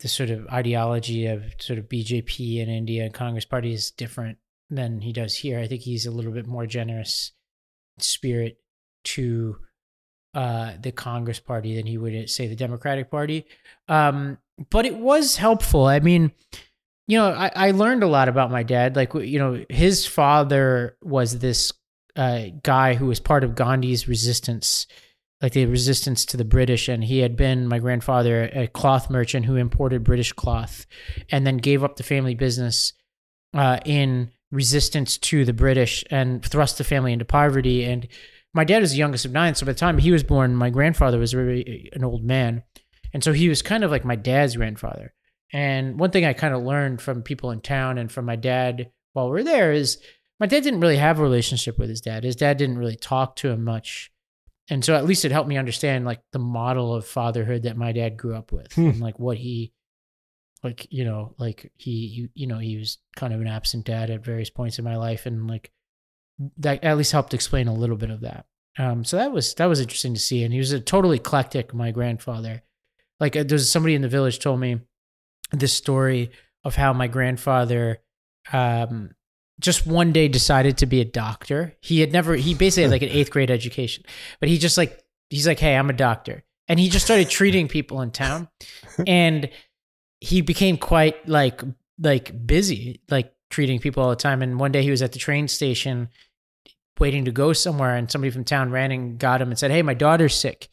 [0.00, 4.38] the sort of ideology of sort of BJP in India and Congress Party is different
[4.70, 5.58] than he does here.
[5.58, 7.32] I think he's a little bit more generous
[7.98, 8.58] spirit
[9.04, 9.56] to
[10.34, 13.46] uh, the Congress Party than he would uh, say the Democratic Party.
[13.88, 14.38] Um,
[14.70, 15.86] but it was helpful.
[15.86, 16.32] I mean,
[17.06, 18.96] you know, I, I learned a lot about my dad.
[18.96, 21.72] Like, you know, his father was this
[22.16, 24.86] uh, guy who was part of Gandhi's resistance,
[25.40, 26.88] like the resistance to the British.
[26.88, 30.86] And he had been, my grandfather, a cloth merchant who imported British cloth
[31.30, 32.92] and then gave up the family business
[33.54, 37.84] uh, in resistance to the British and thrust the family into poverty.
[37.84, 38.08] And
[38.54, 40.70] my dad was the youngest of nine, so by the time he was born, my
[40.70, 42.62] grandfather was really an old man,
[43.12, 45.14] and so he was kind of like my dad's grandfather.
[45.52, 48.90] And one thing I kind of learned from people in town and from my dad
[49.14, 49.98] while we were there is
[50.38, 52.22] my dad didn't really have a relationship with his dad.
[52.22, 54.12] His dad didn't really talk to him much.
[54.68, 57.92] And so at least it helped me understand like the model of fatherhood that my
[57.92, 58.88] dad grew up with Hmm.
[58.88, 59.72] and like what he
[60.62, 64.10] like, you know, like he, he you know, he was kind of an absent dad
[64.10, 65.70] at various points in my life and like
[66.58, 68.46] that at least helped explain a little bit of that.
[68.78, 71.74] Um so that was that was interesting to see and he was a totally eclectic
[71.74, 72.62] my grandfather.
[73.20, 74.80] Like uh, there's somebody in the village told me
[75.52, 76.30] this story
[76.64, 77.98] of how my grandfather
[78.52, 79.10] um
[79.60, 81.74] just one day decided to be a doctor.
[81.80, 84.04] He had never he basically had like an 8th grade education.
[84.40, 87.66] But he just like he's like, "Hey, I'm a doctor." And he just started treating
[87.66, 88.48] people in town.
[89.06, 89.50] And
[90.20, 91.62] he became quite like
[92.00, 94.42] like busy, like treating people all the time.
[94.42, 96.08] And one day he was at the train station
[97.00, 99.82] waiting to go somewhere and somebody from town ran and got him and said, "Hey,
[99.82, 100.68] my daughter's sick.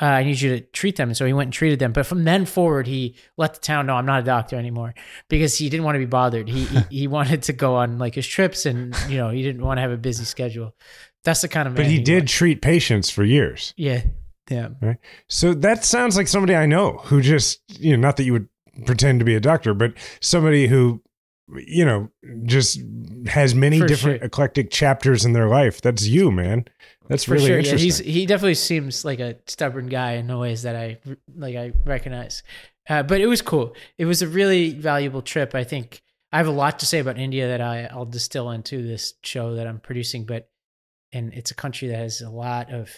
[0.00, 1.92] Uh, I need you to treat them." And so he went and treated them.
[1.92, 4.94] But from then forward, he let the town know I'm not a doctor anymore
[5.28, 6.48] because he didn't want to be bothered.
[6.48, 9.64] He he, he wanted to go on like his trips, and you know he didn't
[9.64, 10.74] want to have a busy schedule.
[11.24, 11.84] That's the kind of man.
[11.84, 13.72] But he did treat patients for years.
[13.76, 14.02] Yeah,
[14.50, 14.68] yeah.
[14.80, 14.98] Right.
[15.28, 18.48] So that sounds like somebody I know who just, you know, not that you would
[18.86, 21.02] pretend to be a doctor, but somebody who,
[21.48, 22.10] you know,
[22.44, 22.80] just
[23.26, 24.26] has many For different sure.
[24.26, 25.80] eclectic chapters in their life.
[25.80, 26.64] That's you, man.
[27.08, 27.56] That's For really sure.
[27.56, 27.84] Yeah, interesting.
[27.84, 30.98] he's he definitely seems like a stubborn guy in the ways that I
[31.36, 32.42] like I recognize.
[32.88, 33.74] Uh, but it was cool.
[33.98, 35.54] It was a really valuable trip.
[35.54, 38.86] I think I have a lot to say about India that I, I'll distill into
[38.86, 40.24] this show that I'm producing.
[40.24, 40.48] But
[41.12, 42.90] and it's a country that has a lot of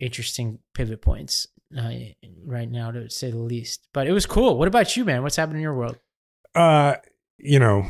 [0.00, 1.46] interesting pivot points
[1.76, 1.90] uh,
[2.44, 3.88] right now, to say the least.
[3.92, 4.58] But it was cool.
[4.58, 5.22] What about you, man?
[5.22, 5.98] What's happening in your world?
[6.54, 6.94] uh
[7.38, 7.84] you know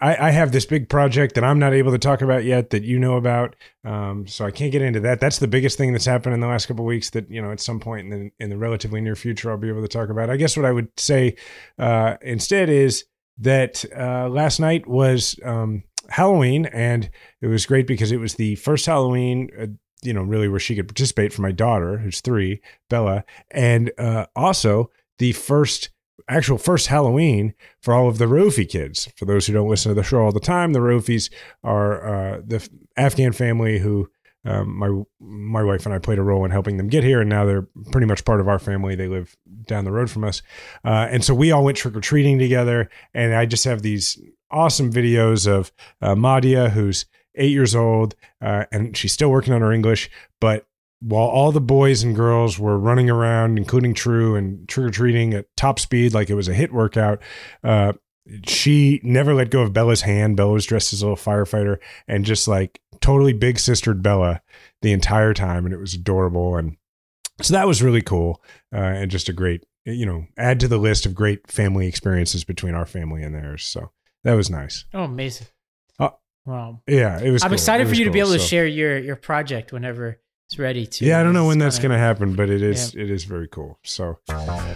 [0.00, 2.82] I, I have this big project that i'm not able to talk about yet that
[2.82, 5.20] you know about um so i can't get into that.
[5.20, 7.60] That's the biggest thing that's happened in the last couple weeks that you know at
[7.60, 10.30] some point in the in the relatively near future i'll be able to talk about.
[10.30, 11.36] I guess what i would say
[11.78, 13.04] uh instead is
[13.38, 17.10] that uh last night was um halloween and
[17.40, 19.66] it was great because it was the first halloween uh,
[20.02, 22.60] you know really where she could participate for my daughter who's three
[22.90, 25.90] bella and uh also the first
[26.28, 29.08] actual first Halloween for all of the Rofi kids.
[29.16, 31.30] For those who don't listen to the show all the time, the Rofis
[31.62, 34.08] are uh, the Afghan family who
[34.46, 37.30] um, my my wife and I played a role in helping them get here, and
[37.30, 38.94] now they're pretty much part of our family.
[38.94, 39.34] They live
[39.64, 40.42] down the road from us,
[40.84, 42.90] uh, and so we all went trick or treating together.
[43.14, 47.06] And I just have these awesome videos of uh, Madia, who's
[47.36, 50.10] eight years old, uh, and she's still working on her English,
[50.40, 50.66] but
[51.06, 55.34] while all the boys and girls were running around, including True and trick or treating
[55.34, 57.20] at top speed, like it was a hit workout,
[57.62, 57.92] uh,
[58.46, 60.36] she never let go of Bella's hand.
[60.36, 61.76] Bella was dressed as a little firefighter
[62.08, 64.40] and just like totally big sistered Bella
[64.80, 65.66] the entire time.
[65.66, 66.56] And it was adorable.
[66.56, 66.78] And
[67.42, 68.42] so that was really cool.
[68.72, 72.44] Uh, and just a great, you know, add to the list of great family experiences
[72.44, 73.64] between our family and theirs.
[73.64, 73.90] So
[74.22, 74.86] that was nice.
[74.94, 75.48] Oh, amazing!
[75.98, 76.10] Uh,
[76.46, 76.80] wow.
[76.86, 77.42] Yeah, it was.
[77.42, 77.54] I'm cool.
[77.54, 78.28] excited It for you to be cool.
[78.30, 80.18] able to share your your project whenever
[80.54, 81.04] it's ready to.
[81.04, 83.48] Yeah, I don't know when that's going to happen, but it is it is very
[83.48, 83.78] cool.
[83.82, 84.18] So,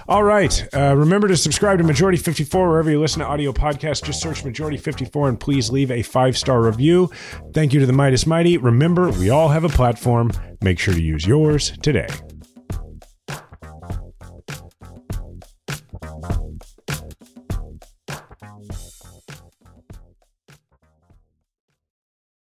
[0.09, 3.53] all right, uh, remember to subscribe to Majority Fifty Four wherever you listen to audio
[3.53, 4.03] podcasts.
[4.03, 7.11] Just search Majority Fifty Four and please leave a five star review.
[7.53, 8.57] Thank you to the Meidas Mighty.
[8.59, 10.33] Remember, we all have a platform.
[10.61, 12.09] Make sure to use yours today.